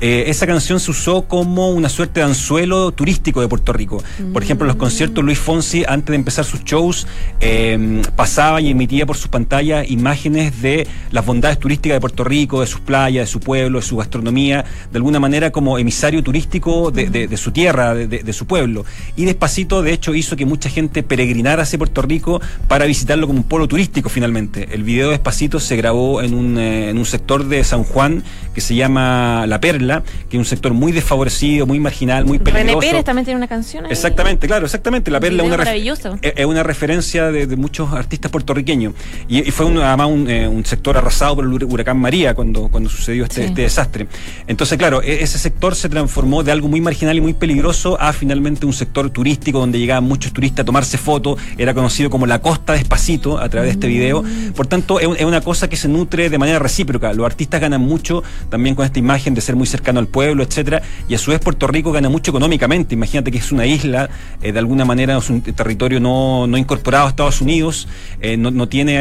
eh, 0.00 0.24
esa 0.28 0.46
canción 0.46 0.80
se 0.80 0.90
usó 0.90 1.22
como 1.28 1.70
una 1.70 1.90
suerte 1.90 2.20
de 2.20 2.26
anzuelo 2.26 2.92
turístico 2.92 3.42
de 3.42 3.48
Puerto 3.48 3.74
Rico. 3.74 4.02
Por 4.32 4.42
ejemplo, 4.42 4.66
los 4.66 4.76
conciertos, 4.76 5.22
Luis 5.22 5.38
Fonsi, 5.38 5.84
antes 5.86 6.08
de 6.12 6.16
empezar 6.16 6.46
sus 6.46 6.64
shows, 6.64 7.06
eh, 7.40 8.00
pasaba 8.14 8.62
y 8.62 8.70
emitía 8.70 9.04
por 9.04 9.16
sus 9.18 9.28
pantallas 9.28 9.90
imágenes 9.90 10.62
de 10.62 10.86
las 11.10 11.26
bondades 11.26 11.58
turísticas 11.58 11.96
de 11.96 12.00
Puerto 12.00 12.24
Rico, 12.24 12.62
de 12.62 12.66
sus 12.66 12.80
playas, 12.80 13.26
de 13.26 13.30
su 13.30 13.40
pueblo, 13.40 13.80
de 13.80 13.84
su 13.84 13.96
gastronomía, 13.98 14.45
de 14.54 14.62
alguna 14.96 15.20
manera 15.20 15.50
como 15.50 15.78
emisario 15.78 16.22
turístico 16.22 16.90
de, 16.90 17.08
de- 17.10 17.26
de 17.28 17.36
su 17.36 17.50
tierra, 17.52 17.94
de, 17.94 18.06
de- 18.06 18.32
su 18.32 18.46
pueblo. 18.46 18.84
Y 19.16 19.24
Despacito, 19.24 19.82
de 19.82 19.92
hecho, 19.92 20.14
hizo 20.14 20.36
que 20.36 20.44
mucha 20.46 20.68
gente 20.68 21.02
peregrinara 21.02 21.62
hacia 21.62 21.78
Puerto 21.78 22.02
Rico 22.02 22.40
para 22.68 22.84
visitarlo 22.86 23.26
como 23.26 23.40
un 23.40 23.44
polo 23.44 23.66
turístico 23.68 24.08
finalmente. 24.08 24.68
El 24.72 24.82
video 24.82 25.06
de 25.06 25.12
Despacito 25.12 25.58
se 25.60 25.76
grabó 25.76 26.22
en 26.22 26.34
un, 26.34 26.58
eh, 26.58 26.90
en 26.90 26.98
un 26.98 27.04
sector 27.06 27.44
de 27.46 27.64
San 27.64 27.82
Juan 27.84 28.22
que 28.54 28.60
se 28.60 28.74
llama 28.74 29.44
La 29.46 29.60
Perla, 29.60 30.02
que 30.30 30.36
es 30.36 30.38
un 30.38 30.44
sector 30.44 30.72
muy 30.74 30.92
desfavorecido, 30.92 31.66
muy 31.66 31.80
marginal, 31.80 32.24
muy 32.24 32.38
peligroso. 32.38 32.66
René 32.80 32.80
Pérez 32.80 33.04
también 33.04 33.24
tiene 33.24 33.38
una 33.38 33.48
canción 33.48 33.84
ahí. 33.86 33.92
Exactamente, 33.92 34.46
claro, 34.46 34.64
exactamente. 34.66 35.10
La 35.10 35.20
Perla 35.20 35.42
una, 35.42 35.56
es 36.22 36.34
es 36.36 36.46
una 36.46 36.62
referencia 36.62 37.30
de, 37.30 37.46
de 37.46 37.56
muchos 37.56 37.92
artistas 37.92 38.30
puertorriqueños. 38.30 38.94
Y, 39.28 39.46
y 39.46 39.50
fue 39.50 39.66
un- 39.66 39.78
además 39.78 40.08
un, 40.08 40.28
eh, 40.30 40.48
un 40.48 40.64
sector 40.64 40.96
arrasado 40.96 41.36
por 41.36 41.44
el 41.44 41.50
hur- 41.50 41.66
huracán 41.70 41.98
María 41.98 42.34
cuando, 42.34 42.68
cuando 42.68 42.88
sucedió 42.90 43.24
este, 43.24 43.36
Sí. 43.42 43.48
este 43.48 43.62
desastre. 43.62 44.06
Entonces, 44.46 44.78
claro, 44.78 45.02
e- 45.02 45.22
ese 45.22 45.38
sector 45.38 45.74
se 45.74 45.88
transformó 45.88 46.42
de 46.42 46.52
algo 46.52 46.68
muy 46.68 46.80
marginal 46.80 47.16
y 47.16 47.20
muy 47.20 47.34
peligroso 47.34 48.00
a 48.00 48.12
finalmente 48.12 48.66
un 48.66 48.72
sector 48.72 49.10
turístico 49.10 49.58
donde 49.58 49.78
llegaban 49.78 50.04
muchos 50.04 50.32
turistas 50.32 50.62
a 50.62 50.66
tomarse 50.66 50.98
fotos. 50.98 51.40
Era 51.58 51.74
conocido 51.74 52.10
como 52.10 52.26
la 52.26 52.40
Costa 52.40 52.72
Despacito 52.74 53.38
a 53.38 53.48
través 53.48 53.68
de 53.68 53.72
este 53.72 53.86
video. 53.88 54.24
Por 54.54 54.66
tanto, 54.66 55.00
es, 55.00 55.06
un- 55.06 55.16
es 55.16 55.24
una 55.24 55.40
cosa 55.40 55.68
que 55.68 55.76
se 55.76 55.88
nutre 55.88 56.30
de 56.30 56.38
manera 56.38 56.58
recíproca. 56.58 57.12
Los 57.12 57.26
artistas 57.26 57.60
ganan 57.60 57.80
mucho 57.80 58.22
también 58.48 58.74
con 58.74 58.84
esta 58.84 58.98
imagen 58.98 59.34
de 59.34 59.40
ser 59.40 59.56
muy 59.56 59.66
cercano 59.66 60.00
al 60.00 60.06
pueblo, 60.08 60.42
etcétera. 60.42 60.82
Y 61.08 61.14
a 61.14 61.18
su 61.18 61.30
vez 61.30 61.40
Puerto 61.40 61.66
Rico 61.66 61.92
gana 61.92 62.08
mucho 62.08 62.30
económicamente. 62.30 62.94
Imagínate 62.94 63.30
que 63.30 63.38
es 63.38 63.52
una 63.52 63.66
isla, 63.66 64.08
eh, 64.42 64.52
de 64.52 64.58
alguna 64.58 64.84
manera 64.84 65.16
es 65.16 65.30
un 65.30 65.40
territorio 65.42 66.00
no, 66.00 66.46
no 66.46 66.56
incorporado 66.56 67.06
a 67.06 67.08
Estados 67.10 67.40
Unidos, 67.40 67.88
eh, 68.20 68.36
no, 68.36 68.50
no 68.50 68.68
tiene 68.68 68.94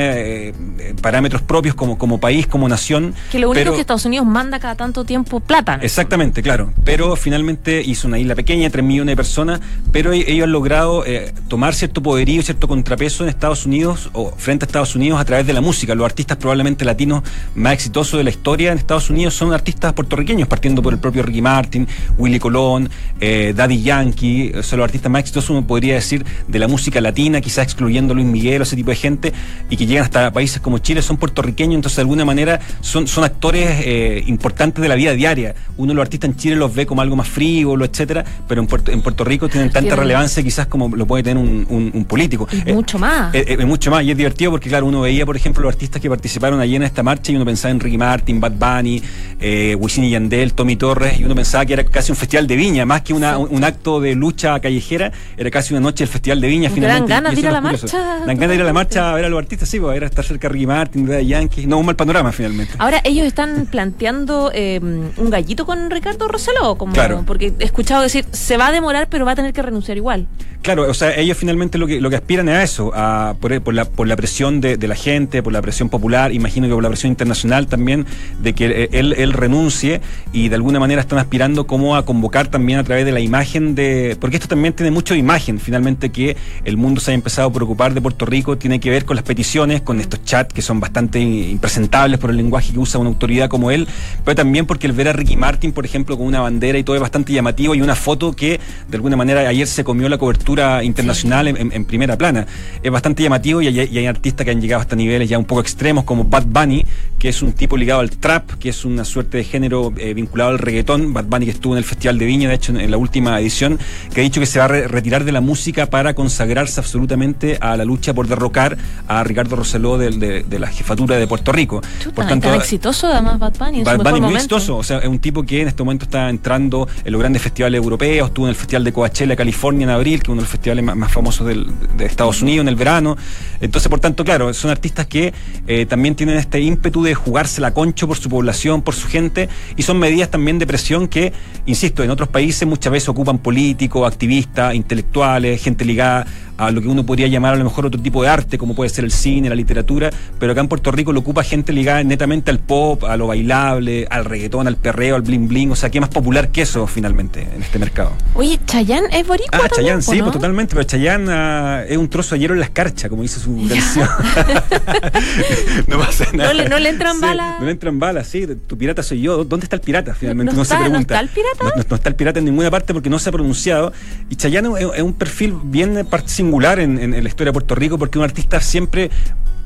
eh, 0.49 0.53
parámetros 1.01 1.41
propios 1.41 1.75
como, 1.75 1.97
como 1.97 2.19
país, 2.19 2.47
como 2.47 2.67
nación. 2.67 3.13
Que 3.31 3.39
lo 3.39 3.49
único 3.49 3.63
pero- 3.63 3.73
que 3.75 3.81
Estados 3.81 4.05
Unidos 4.05 4.25
manda 4.27 4.59
cada 4.59 4.75
tanto 4.75 5.03
tiempo 5.03 5.14
plata. 5.23 5.79
Exactamente, 5.81 6.41
claro. 6.41 6.73
Pero 6.83 7.15
finalmente 7.15 7.81
hizo 7.81 8.07
una 8.07 8.19
isla 8.19 8.35
pequeña, 8.35 8.69
3 8.69 8.83
millones 8.83 9.13
de 9.13 9.15
personas, 9.15 9.61
pero 9.91 10.13
e- 10.13 10.31
ellos 10.31 10.45
han 10.45 10.51
logrado 10.51 11.05
eh, 11.05 11.33
tomar 11.47 11.73
cierto 11.73 12.01
poderío, 12.01 12.41
cierto 12.41 12.67
contrapeso 12.67 13.23
en 13.23 13.29
Estados 13.29 13.65
Unidos 13.65 14.09
o 14.13 14.31
frente 14.35 14.65
a 14.65 14.67
Estados 14.67 14.95
Unidos 14.95 15.19
a 15.19 15.25
través 15.25 15.47
de 15.47 15.53
la 15.53 15.61
música. 15.61 15.95
Los 15.95 16.05
artistas 16.05 16.37
probablemente 16.37 16.83
latinos 16.85 17.23
más 17.55 17.73
exitosos 17.73 18.17
de 18.17 18.23
la 18.23 18.29
historia 18.29 18.71
en 18.71 18.77
Estados 18.77 19.09
Unidos 19.09 19.33
son 19.33 19.53
artistas 19.53 19.93
puertorriqueños, 19.93 20.47
partiendo 20.47 20.81
por 20.81 20.93
el 20.93 20.99
propio 20.99 21.23
Ricky 21.23 21.41
Martin, 21.41 21.87
Willy 22.17 22.39
Colón, 22.39 22.89
eh, 23.19 23.53
Daddy 23.55 23.81
Yankee, 23.81 24.53
son 24.61 24.79
los 24.79 24.85
artistas 24.85 25.11
más 25.11 25.21
exitosos, 25.21 25.49
uno 25.51 25.65
podría 25.65 25.95
decir, 25.95 26.25
de 26.47 26.59
la 26.59 26.67
música 26.67 26.99
latina, 27.01 27.41
quizás 27.41 27.65
excluyendo 27.65 28.13
Luis 28.13 28.25
Miguel 28.25 28.61
o 28.61 28.63
ese 28.63 28.75
tipo 28.75 28.89
de 28.89 28.95
gente, 28.95 29.33
y 29.69 29.77
que 29.77 29.85
llegan 29.85 30.03
hasta 30.03 30.31
países 30.31 30.61
como 30.61 30.79
Chile, 30.79 31.01
son 31.01 31.17
puertorriqueños, 31.17 31.75
entonces 31.75 31.97
de 31.97 32.01
alguna 32.01 32.25
manera 32.25 32.59
son, 32.81 33.07
son 33.07 33.23
actores 33.23 33.69
eh, 33.83 34.23
importantes 34.27 34.81
de 34.81 34.87
la 34.89 34.95
vida 34.95 35.04
diaria. 35.13 35.55
Uno 35.77 35.93
los 35.93 36.01
artistas 36.01 36.29
en 36.29 36.35
Chile 36.37 36.55
los 36.55 36.73
ve 36.73 36.85
como 36.85 37.01
algo 37.01 37.15
más 37.15 37.27
frívolo, 37.27 37.85
etcétera, 37.85 38.23
pero 38.47 38.61
en 38.61 38.67
Puerto, 38.67 38.91
en 38.91 39.01
Puerto 39.01 39.23
Rico 39.23 39.47
tienen 39.49 39.71
tanta 39.71 39.95
relevancia 39.95 40.41
quizás 40.43 40.67
como 40.67 40.89
lo 40.95 41.05
puede 41.05 41.23
tener 41.23 41.37
un, 41.43 41.65
un- 41.69 41.91
un 41.93 42.05
político. 42.05 42.47
Y 42.51 42.69
Eh, 42.69 42.73
mucho 42.73 42.97
más. 42.99 43.33
eh, 43.35 43.45
eh, 43.59 43.65
mucho 43.65 43.91
más, 43.91 44.03
y 44.03 44.11
es 44.11 44.17
divertido 44.17 44.51
porque, 44.51 44.69
claro, 44.69 44.85
uno 44.85 45.01
veía, 45.01 45.25
por 45.25 45.35
ejemplo, 45.35 45.63
los 45.63 45.73
artistas 45.73 46.01
que 46.01 46.09
participaron 46.09 46.59
allí 46.59 46.75
en 46.75 46.83
esta 46.83 47.03
marcha 47.03 47.31
y 47.31 47.35
uno 47.35 47.45
pensaba 47.45 47.71
en 47.71 47.79
Ricky 47.79 47.97
Martin, 47.97 48.39
Bad 48.39 48.53
Bunny, 48.53 49.01
eh, 49.39 49.75
Wisin 49.79 50.03
y 50.05 50.11
Yandel, 50.11 50.53
Tommy 50.53 50.75
Torres, 50.75 51.19
y 51.19 51.23
uno 51.23 51.35
pensaba 51.35 51.65
que 51.65 51.73
era 51.73 51.83
casi 51.83 52.11
un 52.11 52.15
festival 52.17 52.47
de 52.47 52.55
viña, 52.55 52.85
más 52.85 53.01
que 53.01 53.13
una, 53.13 53.37
un, 53.37 53.47
un 53.51 53.63
acto 53.63 53.99
de 53.99 54.15
lucha 54.15 54.59
callejera, 54.59 55.11
era 55.37 55.49
casi 55.51 55.73
una 55.73 55.81
noche 55.81 56.03
del 56.03 56.11
festival 56.11 56.41
de 56.41 56.47
viña. 56.47 56.69
Que 56.69 56.81
dan 56.81 57.05
finalmente. 57.07 57.09
ganas 57.13 57.33
de 57.35 57.39
ir 57.39 57.45
a 57.45 57.49
es 57.49 57.53
la 57.53 57.61
marcha, 57.61 57.87
Dan 58.25 58.37
ganas 58.37 58.49
de 58.49 58.55
ir 58.55 58.61
a 58.61 58.65
la 58.65 58.73
marcha 58.73 59.11
a 59.11 59.15
ver 59.15 59.25
a 59.25 59.29
los 59.29 59.39
artistas, 59.39 59.69
sí, 59.69 59.79
pues, 59.79 59.89
a 59.91 59.93
ver 59.93 60.03
a 60.03 60.07
estar 60.07 60.23
cerca 60.25 60.47
de 60.47 60.53
Ricky 60.53 60.67
Martin, 60.67 61.05
de 61.05 61.25
Yankee. 61.25 61.67
No, 61.67 61.77
un 61.77 61.85
mal 61.85 61.95
panorama 61.95 62.31
finalmente. 62.31 62.73
Ahora, 62.77 63.01
ellos 63.03 63.25
están 63.25 63.67
planteando 63.69 64.51
eh, 64.53 64.79
un 65.17 65.29
gallito 65.29 65.65
con 65.65 65.89
Ricardo 65.89 66.27
Rosselló, 66.27 66.75
como, 66.75 66.93
Claro. 66.93 67.23
porque 67.25 67.53
he 67.59 67.63
escuchado 67.63 68.01
decir, 68.03 68.25
se 68.31 68.57
va 68.57 68.67
a 68.67 68.71
demorar, 68.71 69.07
pero 69.09 69.25
va 69.25 69.31
a 69.31 69.35
tener 69.35 69.53
que 69.53 69.61
renunciar 69.61 69.97
igual. 69.97 70.27
Claro, 70.61 70.89
o 70.89 70.93
sea, 70.95 71.15
ellos 71.15 71.37
finalmente 71.37 71.77
lo 71.77 71.85
que, 71.85 72.01
lo 72.01 72.09
que 72.09 72.15
aspiran 72.15 72.49
es 72.49 72.55
a 72.55 72.63
eso, 72.63 72.91
a, 72.95 73.35
por, 73.39 73.61
por 73.61 73.73
la, 73.75 73.85
por 73.85 74.07
la 74.07 74.15
presión 74.15 74.61
de, 74.61 74.77
de 74.77 74.87
la 74.87 74.95
gente, 74.95 75.43
por 75.43 75.53
la 75.53 75.61
presión 75.61 75.89
popular, 75.89 76.33
imagino 76.33 76.67
que 76.67 76.73
por 76.73 76.81
la 76.81 76.89
presión 76.89 77.11
internacional 77.11 77.67
también, 77.67 78.07
de 78.41 78.53
que 78.53 78.65
eh, 78.65 78.89
él, 78.91 79.13
él 79.17 79.31
renuncie 79.33 80.01
y 80.33 80.49
de 80.49 80.55
alguna 80.55 80.79
manera 80.79 81.01
están 81.01 81.19
aspirando 81.19 81.67
como 81.67 81.95
a 81.95 82.03
convocar 82.03 82.47
también 82.47 82.79
a 82.79 82.83
través 82.83 83.05
de 83.05 83.11
la 83.11 83.19
imagen 83.19 83.75
de... 83.75 84.17
Porque 84.19 84.37
esto 84.37 84.47
también 84.47 84.73
tiene 84.73 84.89
mucho 84.89 85.13
de 85.13 85.19
imagen, 85.19 85.59
finalmente 85.59 86.11
que 86.11 86.35
el 86.63 86.77
mundo 86.77 86.99
se 86.99 87.11
haya 87.11 87.15
empezado 87.15 87.49
a 87.49 87.53
preocupar 87.53 87.93
de 87.93 88.01
Puerto 88.01 88.25
Rico, 88.25 88.57
tiene 88.57 88.79
que 88.79 88.89
ver 88.89 89.05
con 89.05 89.15
las 89.15 89.23
peticiones, 89.25 89.81
con 89.81 89.99
estos 89.99 90.23
chats 90.23 90.51
que 90.51 90.63
son 90.63 90.79
bastante 90.79 91.19
impresentables 91.19 92.19
por 92.19 92.31
el 92.31 92.37
lenguaje 92.37 92.73
que 92.73 92.79
usa 92.79 92.99
una 92.99 93.09
autoridad 93.09 93.49
como 93.49 93.69
él, 93.69 93.87
pero 94.23 94.33
también 94.35 94.65
porque 94.65 94.84
el 94.85 94.93
ver 94.93 95.07
a 95.09 95.13
Ricky 95.13 95.35
Martin, 95.35 95.71
por 95.71 95.85
ejemplo, 95.85 96.17
con 96.17 96.25
una 96.27 96.39
bandera 96.41 96.77
y 96.77 96.83
todo 96.83 96.95
es 96.95 97.01
bastante 97.01 97.33
llamativo 97.33 97.75
y 97.75 97.81
una 97.81 97.95
foto 97.95 98.33
que 98.33 98.59
de 98.87 98.95
alguna 98.97 99.15
manera 99.17 99.41
ayer 99.47 99.67
se 99.67 99.83
comió 99.83 100.07
la 100.09 100.17
cobertura 100.17 100.83
internacional 100.83 101.47
en, 101.47 101.57
en- 101.57 101.71
en 101.73 101.85
primera 101.85 102.17
plana. 102.17 102.45
Es 102.81 102.91
bastante 102.91 103.23
llamativo 103.23 103.61
y 103.61 103.67
hay, 103.67 103.89
y 103.91 103.97
hay 103.97 104.05
artistas 104.05 104.45
que 104.45 104.51
han 104.51 104.61
llegado 104.61 104.81
hasta 104.81 104.95
niveles 104.95 105.27
ya 105.29 105.37
un 105.37 105.45
poco 105.45 105.61
extremos 105.61 106.03
como 106.03 106.23
Bad 106.25 106.45
Bunny, 106.47 106.85
que 107.19 107.29
es 107.29 107.41
un 107.41 107.53
tipo 107.53 107.77
ligado 107.77 108.01
al 108.01 108.09
trap, 108.11 108.51
que 108.59 108.69
es 108.69 108.85
una 108.85 109.03
suerte 109.05 109.37
de 109.37 109.43
género 109.43 109.93
eh, 109.97 110.13
vinculado 110.13 110.51
al 110.51 110.59
reggaetón. 110.59 111.13
Bad 111.13 111.25
Bunny 111.25 111.45
que 111.45 111.51
estuvo 111.51 111.73
en 111.73 111.79
el 111.79 111.83
Festival 111.83 112.17
de 112.17 112.25
Viña, 112.25 112.49
de 112.49 112.55
hecho, 112.55 112.71
en, 112.71 112.79
en 112.81 112.91
la 112.91 112.97
última 112.97 113.39
edición, 113.39 113.79
que 114.13 114.21
ha 114.21 114.23
dicho 114.23 114.39
que 114.39 114.45
se 114.45 114.59
va 114.59 114.65
a 114.65 114.67
re- 114.67 114.87
retirar 114.87 115.23
de 115.23 115.31
la 115.31 115.41
música 115.41 115.85
para 115.87 116.13
consagrarse 116.13 116.79
absolutamente 116.79 117.57
a 117.61 117.75
la 117.77 117.85
lucha 117.85 118.13
por 118.13 118.27
derrocar 118.27 118.77
a 119.07 119.23
Ricardo 119.23 119.55
Rosselló 119.55 119.97
del- 119.97 120.19
de, 120.19 120.43
de 120.43 120.59
la 120.59 120.67
jefatura 120.67 121.15
de 121.17 121.27
Puerto 121.27 121.51
Rico. 121.51 121.81
Chuta, 122.01 122.21
tan 122.27 122.41
exitoso 122.61 123.07
además 123.07 123.39
Bad 123.39 123.53
Bunny 123.57 123.79
en 123.79 123.85
su 123.85 123.85
Bad 123.85 123.97
mejor 123.97 124.11
Bunny 124.11 124.21
muy 124.21 124.33
momento. 124.33 124.55
O 124.77 124.83
sea, 124.83 124.99
es 124.99 125.07
un 125.07 125.19
tipo 125.19 125.43
que 125.43 125.61
en 125.61 125.67
este 125.67 125.83
momento 125.83 126.05
está 126.05 126.29
entrando 126.29 126.87
en 127.03 127.11
los 127.11 127.19
grandes 127.19 127.41
festivales 127.41 127.77
europeos, 127.77 128.27
estuvo 128.27 128.45
en 128.45 128.49
el 128.49 128.55
Festival 128.55 128.83
de 128.83 128.93
Coachella, 128.93 129.35
California 129.35 129.83
en 129.85 129.89
abril, 129.89 130.19
que 130.19 130.23
es 130.23 130.29
uno 130.29 130.37
de 130.37 130.41
los 130.41 130.49
festivales 130.49 130.83
más, 130.83 130.95
más 130.95 131.11
famosos 131.11 131.47
del- 131.47 131.67
de 131.97 132.05
Estados 132.05 132.41
Unidos 132.41 132.63
en 132.63 132.67
el 132.69 132.75
verano. 132.75 133.17
Entonces, 133.61 133.89
por 133.89 133.99
tanto, 133.99 134.23
claro, 134.23 134.53
son 134.53 134.71
artistas 134.71 135.07
que 135.07 135.33
eh, 135.67 135.85
también 135.85 136.15
tienen 136.15 136.37
este 136.37 136.59
ímpetu 136.59 137.03
de 137.03 137.15
jugarse 137.15 137.61
la 137.61 137.73
concho 137.73 138.07
por 138.07 138.17
su 138.17 138.29
población, 138.29 138.81
por 138.81 138.93
su 138.95 139.07
gente, 139.07 139.49
y 139.75 139.83
son 139.83 139.97
medidas 139.99 140.29
también 140.29 140.59
de 140.59 140.67
presión 140.67 141.07
que, 141.07 141.33
insisto, 141.65 142.03
en 142.03 142.11
otros 142.11 142.29
países 142.29 142.67
muchas 142.67 142.91
veces 142.91 143.09
ocupan 143.09 143.37
políticos, 143.39 144.07
activistas, 144.07 144.75
intelectuales, 144.75 145.61
gente 145.61 145.85
ligada 145.85 146.25
a 146.57 146.71
lo 146.71 146.81
que 146.81 146.87
uno 146.87 147.05
podría 147.05 147.27
llamar 147.27 147.53
a 147.53 147.57
lo 147.57 147.63
mejor 147.63 147.85
otro 147.85 147.99
tipo 148.01 148.23
de 148.23 148.29
arte, 148.29 148.57
como 148.57 148.75
puede 148.75 148.89
ser 148.89 149.03
el 149.05 149.11
cine, 149.11 149.49
la 149.49 149.55
literatura, 149.55 150.09
pero 150.39 150.51
acá 150.53 150.61
en 150.61 150.67
Puerto 150.67 150.91
Rico 150.91 151.11
lo 151.13 151.19
ocupa 151.19 151.43
gente 151.43 151.73
ligada 151.73 152.03
netamente 152.03 152.51
al 152.51 152.59
pop, 152.59 153.03
a 153.03 153.17
lo 153.17 153.27
bailable, 153.27 154.07
al 154.09 154.25
reggaetón, 154.25 154.67
al 154.67 154.77
perreo, 154.77 155.15
al 155.15 155.21
bling 155.21 155.47
bling, 155.47 155.71
o 155.71 155.75
sea, 155.75 155.89
¿qué 155.89 155.99
más 155.99 156.09
popular 156.09 156.49
que 156.49 156.61
eso 156.61 156.87
finalmente 156.87 157.47
en 157.55 157.61
este 157.61 157.79
mercado? 157.79 158.11
Oye, 158.35 158.59
Chayanne 158.65 159.07
es 159.11 159.27
boricua 159.27 159.59
Ah, 159.63 159.67
po, 159.69 159.75
sí, 160.01 160.17
¿no? 160.17 160.25
pues 160.25 160.33
totalmente, 160.33 160.75
pero 160.75 160.83
Chayanne 160.85 161.27
ah, 161.31 161.83
es 161.87 161.97
un 161.97 162.09
trozo 162.09 162.35
de 162.35 162.39
hielo 162.41 162.53
en 162.53 162.59
la 162.61 162.65
escarcha, 162.65 163.09
como 163.09 163.21
dice 163.21 163.39
su 163.39 163.67
canción. 163.67 164.07
no 165.87 165.99
pasa 165.99 166.25
nada. 166.33 166.49
No 166.49 166.53
le- 166.53 166.69
no 166.69 166.79
le 166.79 166.89
entran 166.89 167.15
Sí, 167.15 167.21
balas. 167.21 167.59
No 167.59 167.65
le 167.65 167.71
entran 167.71 167.99
balas, 167.99 168.27
sí, 168.27 168.45
tu 168.67 168.77
pirata 168.77 169.03
soy 169.03 169.21
yo. 169.21 169.43
¿Dónde 169.43 169.65
está 169.65 169.75
el 169.75 169.81
pirata? 169.81 170.13
Finalmente 170.13 170.51
No 170.53 170.57
no, 170.57 170.63
está- 170.63 170.75
se 170.75 170.83
no 170.83 170.89
pregunta. 170.89 171.13
está 171.15 171.19
el 171.21 171.29
pirata? 171.29 171.63
No, 171.63 171.69
no- 171.69 171.83
no 171.89 171.95
está 171.95 172.09
el 172.09 172.15
pirata 172.15 172.39
en 172.39 172.45
ninguna 172.45 172.71
parte 172.71 172.93
porque 172.93 173.09
no 173.09 173.19
se 173.19 173.29
ha 173.29 173.31
pronunciado. 173.31 173.93
Y 174.29 174.35
Chayanne 174.35 174.69
es, 174.79 174.87
es 174.95 175.01
un 175.01 175.13
perfil 175.13 175.55
bien 175.63 175.97
eh, 175.97 176.03
par- 176.05 176.23
singular 176.45 176.79
en, 176.79 176.99
en- 176.99 177.23
la 177.23 177.27
historia 177.29 177.49
de 177.49 177.53
Puerto 177.53 177.73
Rico 177.75 177.97
porque 177.97 178.17
un 178.19 178.23
artista 178.23 178.59
siempre 178.61 179.09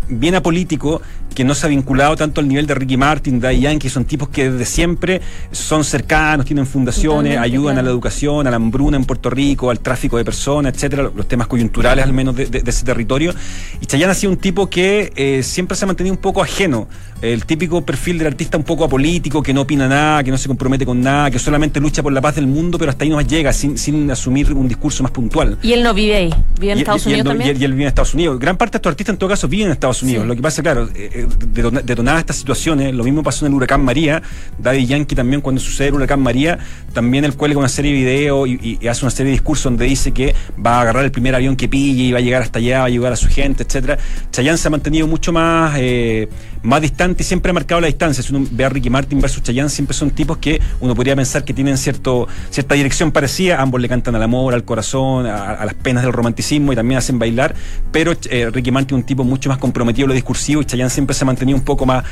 bien 0.09 0.35
apolítico, 0.35 1.01
que 1.35 1.43
no 1.43 1.53
se 1.55 1.65
ha 1.65 1.69
vinculado 1.69 2.15
tanto 2.15 2.41
al 2.41 2.47
nivel 2.47 2.65
de 2.65 2.73
Ricky 2.75 2.97
Martin, 2.97 3.39
Daddy 3.39 3.61
Yankee, 3.61 3.89
son 3.89 4.05
tipos 4.05 4.29
que 4.29 4.49
desde 4.51 4.65
siempre 4.65 5.21
son 5.51 5.83
cercanos, 5.83 6.45
tienen 6.45 6.65
fundaciones, 6.65 7.33
Totalmente, 7.33 7.39
ayudan 7.55 7.77
a 7.77 7.81
la 7.81 7.89
educación, 7.89 8.47
a 8.47 8.49
la 8.49 8.55
hambruna 8.57 8.97
en 8.97 9.05
Puerto 9.05 9.29
Rico, 9.29 9.69
al 9.69 9.79
tráfico 9.79 10.17
de 10.17 10.25
personas, 10.25 10.73
etcétera, 10.73 11.09
los 11.15 11.27
temas 11.27 11.47
coyunturales 11.47 12.03
al 12.03 12.13
menos 12.13 12.35
de, 12.35 12.47
de- 12.47 12.61
de 12.61 12.69
ese 12.71 12.83
territorio. 12.85 13.33
Y 13.81 13.85
Chayanne 13.85 14.11
ha 14.11 14.15
sido 14.15 14.31
un 14.31 14.37
tipo 14.39 14.69
que 14.69 15.11
eh, 15.15 15.43
siempre 15.43 15.77
se 15.77 15.85
ha 15.85 15.87
mantenido 15.87 16.13
un 16.15 16.21
poco 16.21 16.41
ajeno, 16.41 16.87
el 17.21 17.45
típico 17.45 17.85
perfil 17.85 18.17
del 18.17 18.27
artista 18.27 18.57
un 18.57 18.63
poco 18.63 18.85
apolítico, 18.85 19.43
que 19.43 19.53
no 19.53 19.61
opina 19.61 19.87
nada, 19.87 20.23
que 20.23 20.31
no 20.31 20.37
se 20.37 20.47
compromete 20.47 20.85
con 20.85 21.01
nada, 21.01 21.29
que 21.29 21.37
solamente 21.39 21.79
lucha 21.79 22.01
por 22.01 22.11
la 22.13 22.21
paz 22.21 22.35
del 22.35 22.47
mundo, 22.47 22.77
pero 22.77 22.91
hasta 22.91 23.03
ahí 23.03 23.09
no 23.09 23.19
llega, 23.21 23.53
sin, 23.53 23.77
sin 23.77 24.09
asumir 24.09 24.51
un 24.53 24.67
discurso 24.67 25.03
más 25.03 25.11
puntual. 25.11 25.57
Y 25.61 25.73
él 25.73 25.83
no 25.83 25.93
vive 25.93 26.15
ahí, 26.15 26.33
vive 26.59 26.71
en 26.73 26.77
Y- 26.79 26.81
Estados 26.81 27.05
y- 27.05 27.09
y 27.09 27.13
Unidos 27.13 27.25
él 27.25 27.29
también. 27.37 27.47
Y 27.49 27.51
él, 27.51 27.61
y 27.61 27.65
él 27.65 27.71
vive 27.73 27.83
en 27.83 27.87
Estados 27.89 28.13
Unidos. 28.13 28.39
Gran 28.39 28.57
parte 28.57 28.73
de 28.73 28.77
estos 28.77 28.89
artistas, 28.91 29.13
en 29.13 29.19
todo 29.19 29.29
caso, 29.29 29.47
viven 29.47 29.67
en 29.67 29.73
Estados 29.73 29.98
Estados 29.99 30.03
Unidos. 30.03 30.23
Sí. 30.23 30.27
Lo 30.27 30.35
que 30.35 30.41
pasa, 30.41 30.62
claro, 30.62 30.89
eh, 30.95 31.09
eh, 31.13 31.27
detona- 31.53 31.81
detonadas 31.81 32.21
estas 32.21 32.35
situaciones, 32.38 32.93
lo 32.93 33.03
mismo 33.03 33.23
pasó 33.23 33.45
en 33.45 33.51
el 33.51 33.55
huracán 33.57 33.83
María. 33.83 34.21
Daddy 34.57 34.85
Yankee 34.85 35.15
también, 35.15 35.41
cuando 35.41 35.62
sucede 35.62 35.89
el 35.89 35.95
huracán 35.95 36.21
María, 36.21 36.59
también 36.93 37.25
él 37.25 37.35
cuelga 37.35 37.59
una 37.59 37.69
serie 37.69 37.91
de 37.93 37.97
videos 37.99 38.47
y, 38.47 38.77
y 38.81 38.88
hace 38.88 39.05
una 39.05 39.12
serie 39.12 39.31
de 39.31 39.33
discursos 39.33 39.65
donde 39.65 39.85
dice 39.85 40.12
que 40.12 40.33
va 40.65 40.77
a 40.77 40.81
agarrar 40.81 41.03
el 41.05 41.12
primer 41.12 41.35
avión 41.35 41.55
que 41.55 41.67
pille 41.67 42.03
y 42.03 42.12
va 42.12 42.19
a 42.19 42.21
llegar 42.21 42.41
hasta 42.41 42.59
allá, 42.59 42.79
va 42.79 42.85
a 42.85 42.89
llevar 42.89 43.13
a 43.13 43.15
su 43.15 43.27
gente, 43.27 43.63
etcétera. 43.63 43.97
Chayanne 44.31 44.57
se 44.57 44.67
ha 44.67 44.71
mantenido 44.71 45.07
mucho 45.07 45.31
más, 45.31 45.75
eh, 45.77 46.27
más 46.63 46.81
distante 46.81 47.23
y 47.23 47.25
siempre 47.25 47.49
ha 47.51 47.53
marcado 47.53 47.81
la 47.81 47.88
distancia. 47.88 48.23
Si 48.23 48.33
uno 48.33 48.47
ve 48.51 48.65
a 48.65 48.69
Ricky 48.69 48.89
Martin 48.89 49.19
versus 49.21 49.43
Chayanne, 49.43 49.69
siempre 49.69 49.93
son 49.95 50.12
tipos 50.12 50.38
que 50.38 50.59
uno 50.79 50.95
podría 50.95 51.15
pensar 51.15 51.43
que 51.43 51.53
tienen 51.53 51.77
cierto, 51.77 52.27
cierta 52.49 52.75
dirección 52.75 53.12
parecida. 53.12 53.62
Ambos 53.62 53.81
le 53.81 53.88
cantan 53.89 54.15
al 54.15 54.23
amor, 54.23 54.53
al 54.53 54.63
corazón, 54.63 55.25
a, 55.25 55.53
a 55.53 55.65
las 55.65 55.73
penas 55.73 56.03
del 56.03 56.13
romanticismo 56.13 56.73
y 56.73 56.75
también 56.75 56.97
hacen 56.97 57.19
bailar. 57.19 57.55
Pero 57.91 58.13
eh, 58.29 58.49
Ricky 58.51 58.71
Martin 58.71 58.97
es 58.97 59.01
un 59.01 59.05
tipo 59.05 59.23
mucho 59.23 59.49
más 59.49 59.57
comprometido 59.57 59.88
lo 60.08 60.13
discursivo 60.13 60.62
y 60.62 60.65
Chayanne 60.65 60.89
siempre 60.89 61.13
se 61.15 61.23
ha 61.23 61.28
mantenido 61.28 61.58
un 61.58 61.63
poco 61.63 61.86
más, 61.86 62.04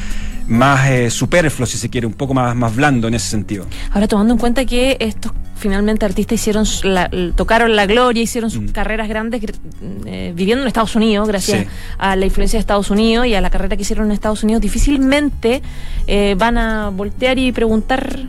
más 0.48 0.88
eh, 0.90 1.10
superfluo, 1.10 1.66
si 1.66 1.78
se 1.78 1.90
quiere, 1.90 2.08
un 2.08 2.14
poco 2.14 2.34
más, 2.34 2.56
más 2.56 2.76
blando 2.76 3.08
en 3.08 3.14
ese 3.14 3.30
sentido. 3.30 3.66
Ahora, 3.92 4.08
tomando 4.08 4.34
en 4.34 4.40
cuenta 4.40 4.66
que 4.66 4.98
estos 5.00 5.32
finalmente 5.56 6.06
artistas 6.06 6.36
hicieron 6.40 6.66
la- 6.84 7.10
tocaron 7.36 7.76
la 7.76 7.88
gloria, 7.88 8.22
hicieron 8.22 8.52
sus 8.52 8.62
Mm. 8.62 8.68
carreras 8.68 9.08
grandes 9.10 9.42
gr- 9.42 9.56
eh, 10.06 10.32
viviendo 10.36 10.62
en 10.62 10.68
Estados 10.68 10.96
Unidos, 10.96 11.28
gracias 11.28 11.62
Sí. 11.62 11.68
a 11.98 12.16
la 12.16 12.26
influencia 12.26 12.58
de 12.58 12.62
Estados 12.62 12.92
Unidos 12.92 13.26
y 13.26 13.34
a 13.34 13.42
la 13.42 13.50
carrera 13.50 13.76
que 13.76 13.82
hicieron 13.82 14.06
en 14.06 14.12
Estados 14.12 14.44
Unidos, 14.44 14.62
difícilmente 14.62 15.62
eh, 16.06 16.36
van 16.38 16.58
a 16.60 16.90
voltear 16.90 17.40
y 17.40 17.52
preguntar 17.52 18.20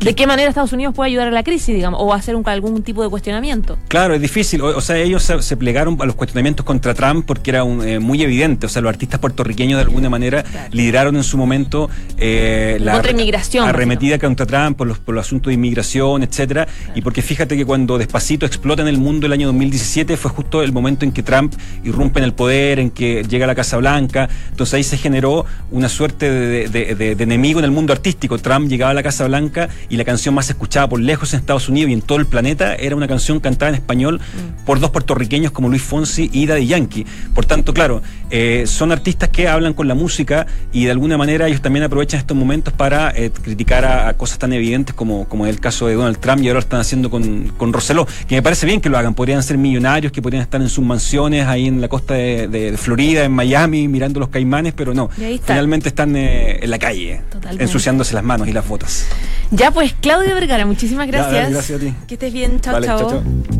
de 0.00 0.14
qué 0.14 0.26
manera 0.26 0.48
Estados 0.48 0.72
Unidos 0.72 0.94
puede 0.94 1.10
ayudar 1.10 1.28
a 1.28 1.30
la 1.30 1.42
crisis, 1.42 1.74
digamos, 1.74 2.00
o 2.02 2.12
hacer 2.14 2.34
un- 2.36 2.48
algún 2.48 2.82
tipo 2.82 3.02
de 3.02 3.08
cuestionamiento. 3.10 3.76
Claro, 3.88 4.14
es 4.14 4.20
difícil. 4.20 4.62
O, 4.62 4.76
o 4.76 4.80
sea, 4.80 4.96
ellos 4.96 5.22
se, 5.22 5.42
se 5.42 5.56
plegaron 5.56 5.96
a 6.00 6.06
los 6.06 6.14
cuestionamientos 6.14 6.64
contra 6.64 6.94
Trump 6.94 7.24
porque 7.26 7.50
era 7.50 7.64
un, 7.64 7.86
eh, 7.86 7.98
muy 8.00 8.22
evidente. 8.22 8.66
O 8.66 8.68
sea, 8.68 8.80
los 8.82 8.88
artistas 8.90 9.20
puertorriqueños 9.20 9.76
de 9.78 9.82
alguna 9.84 10.08
manera 10.08 10.44
lideraron 10.72 11.16
en 11.16 11.22
su 11.24 11.36
momento 11.36 11.90
eh, 12.18 12.80
Contra 12.90 13.10
inmigración, 13.12 13.68
arremetida 13.68 14.18
contra 14.18 14.46
Trump 14.46 14.76
por 14.78 14.86
los, 14.86 14.98
por 14.98 15.14
los 15.14 15.26
asuntos 15.26 15.50
de 15.50 15.54
inmigración, 15.54 16.22
etcétera. 16.22 16.66
Y 16.94 17.02
porque 17.02 17.22
fíjate 17.22 17.56
que 17.56 17.64
cuando 17.66 17.98
Despacito 17.98 18.46
explota 18.46 18.82
en 18.82 18.88
el 18.88 18.98
mundo 18.98 19.26
el 19.26 19.32
año 19.32 19.46
2017 19.48 20.16
fue 20.16 20.30
justo 20.30 20.62
el 20.62 20.72
momento 20.72 21.04
en 21.04 21.12
que 21.12 21.22
Trump 21.22 21.52
irrumpe 21.84 22.20
en 22.20 22.24
el 22.24 22.32
poder, 22.32 22.78
en 22.78 22.90
que 22.90 23.22
llega 23.28 23.44
a 23.44 23.48
la 23.48 23.54
Casa 23.54 23.76
Blanca. 23.76 24.28
Entonces 24.50 24.74
ahí 24.74 24.82
se 24.82 24.96
generó 24.96 25.44
una 25.70 25.88
suerte 25.88 26.30
de, 26.30 26.68
de- 26.68 26.94
de- 26.94 27.14
de 27.14 27.24
enemigo 27.24 27.58
en 27.58 27.64
el 27.64 27.70
mundo 27.70 27.92
artístico. 27.92 28.38
Trump 28.38 28.68
llegaba 28.68 28.90
a 28.92 28.94
la 28.94 29.02
Casa 29.02 29.26
Blanca 29.26 29.68
y 29.90 29.96
la 29.96 30.04
canción 30.04 30.34
más 30.34 30.48
escuchada 30.48 30.88
por 30.88 31.00
lejos 31.00 31.34
en 31.34 31.40
Estados 31.40 31.68
Unidos 31.68 31.90
y 31.90 31.94
en 31.94 32.00
todo 32.00 32.18
el 32.18 32.26
planeta 32.26 32.74
era 32.76 32.96
una 32.96 33.08
canción 33.08 33.40
cantada 33.40 33.68
en 33.70 33.74
español 33.74 34.20
por 34.64 34.80
dos 34.80 34.90
puertorriqueños 34.90 35.50
como 35.52 35.68
Luis 35.68 35.82
Fonsi 35.82 36.30
y 36.32 36.46
Daddy 36.46 36.66
Yankee. 36.66 37.04
Por 37.34 37.44
tanto, 37.44 37.74
claro, 37.74 38.00
eh, 38.30 38.64
son 38.66 38.92
artistas 38.92 39.28
que 39.30 39.48
hablan 39.48 39.74
con 39.74 39.88
la 39.88 39.94
música 39.94 40.46
y 40.72 40.84
de 40.84 40.92
alguna 40.92 41.18
manera 41.18 41.48
ellos 41.48 41.60
también 41.60 41.82
aprovechan 41.84 42.20
estos 42.20 42.36
momentos 42.36 42.72
para 42.72 43.10
eh, 43.10 43.30
criticar 43.42 43.84
a, 43.84 44.08
a 44.08 44.14
cosas 44.14 44.38
tan 44.38 44.52
evidentes 44.52 44.94
como, 44.94 45.28
como 45.28 45.46
el 45.46 45.58
caso 45.60 45.88
de 45.88 45.94
Donald 45.94 46.18
Trump 46.18 46.40
y 46.42 46.46
ahora 46.46 46.54
lo 46.54 46.60
están 46.60 46.80
haciendo 46.80 47.10
con, 47.10 47.48
con 47.58 47.72
Rosselló, 47.72 48.06
que 48.28 48.36
me 48.36 48.42
parece 48.42 48.64
bien 48.66 48.80
que 48.80 48.88
lo 48.88 48.96
hagan. 48.96 49.14
Podrían 49.14 49.42
ser 49.42 49.58
millonarios, 49.58 50.12
que 50.12 50.22
podrían 50.22 50.42
estar 50.42 50.60
en 50.62 50.68
sus 50.68 50.84
mansiones 50.84 51.46
ahí 51.46 51.66
en 51.66 51.80
la 51.80 51.88
costa 51.88 52.14
de, 52.14 52.46
de- 52.48 52.70
de 52.70 52.76
Florida, 52.78 53.24
en 53.24 53.32
Miami, 53.32 53.88
mirando 53.88 54.20
los 54.20 54.28
caimanes, 54.28 54.72
pero 54.74 54.94
no. 54.94 55.10
Está. 55.20 55.54
Finalmente 55.54 55.88
están 55.88 56.14
eh, 56.14 56.60
en 56.62 56.70
la 56.70 56.78
calle, 56.78 57.22
Totalmente. 57.30 57.64
ensuciándose 57.64 58.14
las 58.14 58.22
manos 58.22 58.46
y 58.46 58.52
las 58.52 58.68
botas. 58.68 59.06
Ya 59.50 59.70
pues, 59.72 59.94
Claudia 60.00 60.34
Vergara, 60.34 60.64
muchísimas 60.66 61.06
Ya, 61.06 61.12
gracias. 61.12 61.34
dale, 61.42 61.54
gracias 61.54 61.80
a 61.80 61.84
ti. 61.84 61.94
Que 62.06 62.14
estés 62.14 62.32
bien, 62.32 62.60
chao, 62.60 62.74
Vale, 62.74 62.86
chao. 62.86 62.98
chao, 62.98 63.10
chao. 63.10 63.59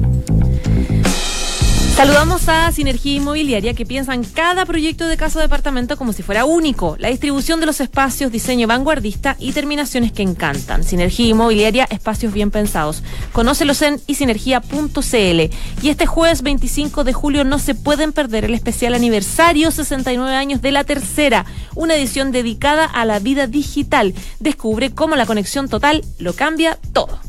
Saludamos 2.00 2.48
a 2.48 2.72
Sinergia 2.72 3.16
Inmobiliaria 3.16 3.74
que 3.74 3.84
piensa 3.84 4.14
en 4.14 4.24
cada 4.24 4.64
proyecto 4.64 5.06
de 5.06 5.18
casa 5.18 5.38
o 5.38 5.42
departamento 5.42 5.98
como 5.98 6.14
si 6.14 6.22
fuera 6.22 6.46
único. 6.46 6.96
La 6.98 7.08
distribución 7.08 7.60
de 7.60 7.66
los 7.66 7.78
espacios, 7.78 8.32
diseño 8.32 8.66
vanguardista 8.66 9.36
y 9.38 9.52
terminaciones 9.52 10.10
que 10.10 10.22
encantan. 10.22 10.82
Sinergia 10.82 11.26
Inmobiliaria, 11.26 11.86
espacios 11.90 12.32
bien 12.32 12.50
pensados. 12.50 13.02
Conócelos 13.32 13.82
en 13.82 14.00
isinergia.cl. 14.06 15.40
Y 15.82 15.88
este 15.90 16.06
jueves 16.06 16.40
25 16.40 17.04
de 17.04 17.12
julio 17.12 17.44
no 17.44 17.58
se 17.58 17.74
pueden 17.74 18.14
perder 18.14 18.46
el 18.46 18.54
especial 18.54 18.94
aniversario 18.94 19.70
69 19.70 20.34
años 20.34 20.62
de 20.62 20.72
la 20.72 20.84
tercera, 20.84 21.44
una 21.74 21.96
edición 21.96 22.32
dedicada 22.32 22.86
a 22.86 23.04
la 23.04 23.18
vida 23.18 23.46
digital. 23.46 24.14
Descubre 24.38 24.90
cómo 24.90 25.16
la 25.16 25.26
conexión 25.26 25.68
total 25.68 26.02
lo 26.18 26.32
cambia 26.32 26.78
todo. 26.94 27.20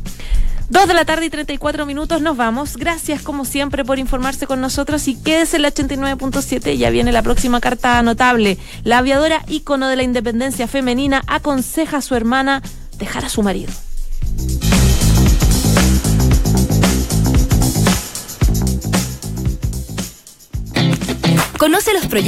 Dos 0.71 0.87
de 0.87 0.93
la 0.93 1.03
tarde 1.03 1.25
y 1.25 1.29
34 1.29 1.85
minutos, 1.85 2.21
nos 2.21 2.37
vamos. 2.37 2.77
Gracias 2.77 3.21
como 3.21 3.43
siempre 3.43 3.83
por 3.83 3.99
informarse 3.99 4.47
con 4.47 4.61
nosotros 4.61 5.05
y 5.09 5.15
quédese 5.15 5.57
en 5.57 5.63
la 5.63 5.73
89.7, 5.73 6.77
ya 6.77 6.89
viene 6.89 7.11
la 7.11 7.21
próxima 7.21 7.59
carta 7.59 8.01
notable. 8.03 8.57
La 8.85 8.99
aviadora 8.99 9.43
ícono 9.49 9.89
de 9.89 9.97
la 9.97 10.03
independencia 10.03 10.69
femenina 10.69 11.23
aconseja 11.27 11.97
a 11.97 12.01
su 12.01 12.15
hermana 12.15 12.61
dejar 12.97 13.25
a 13.25 13.29
su 13.29 13.43
marido. 13.43 13.73
Conoce 21.57 21.93
los 21.93 22.07
proyectos 22.07 22.21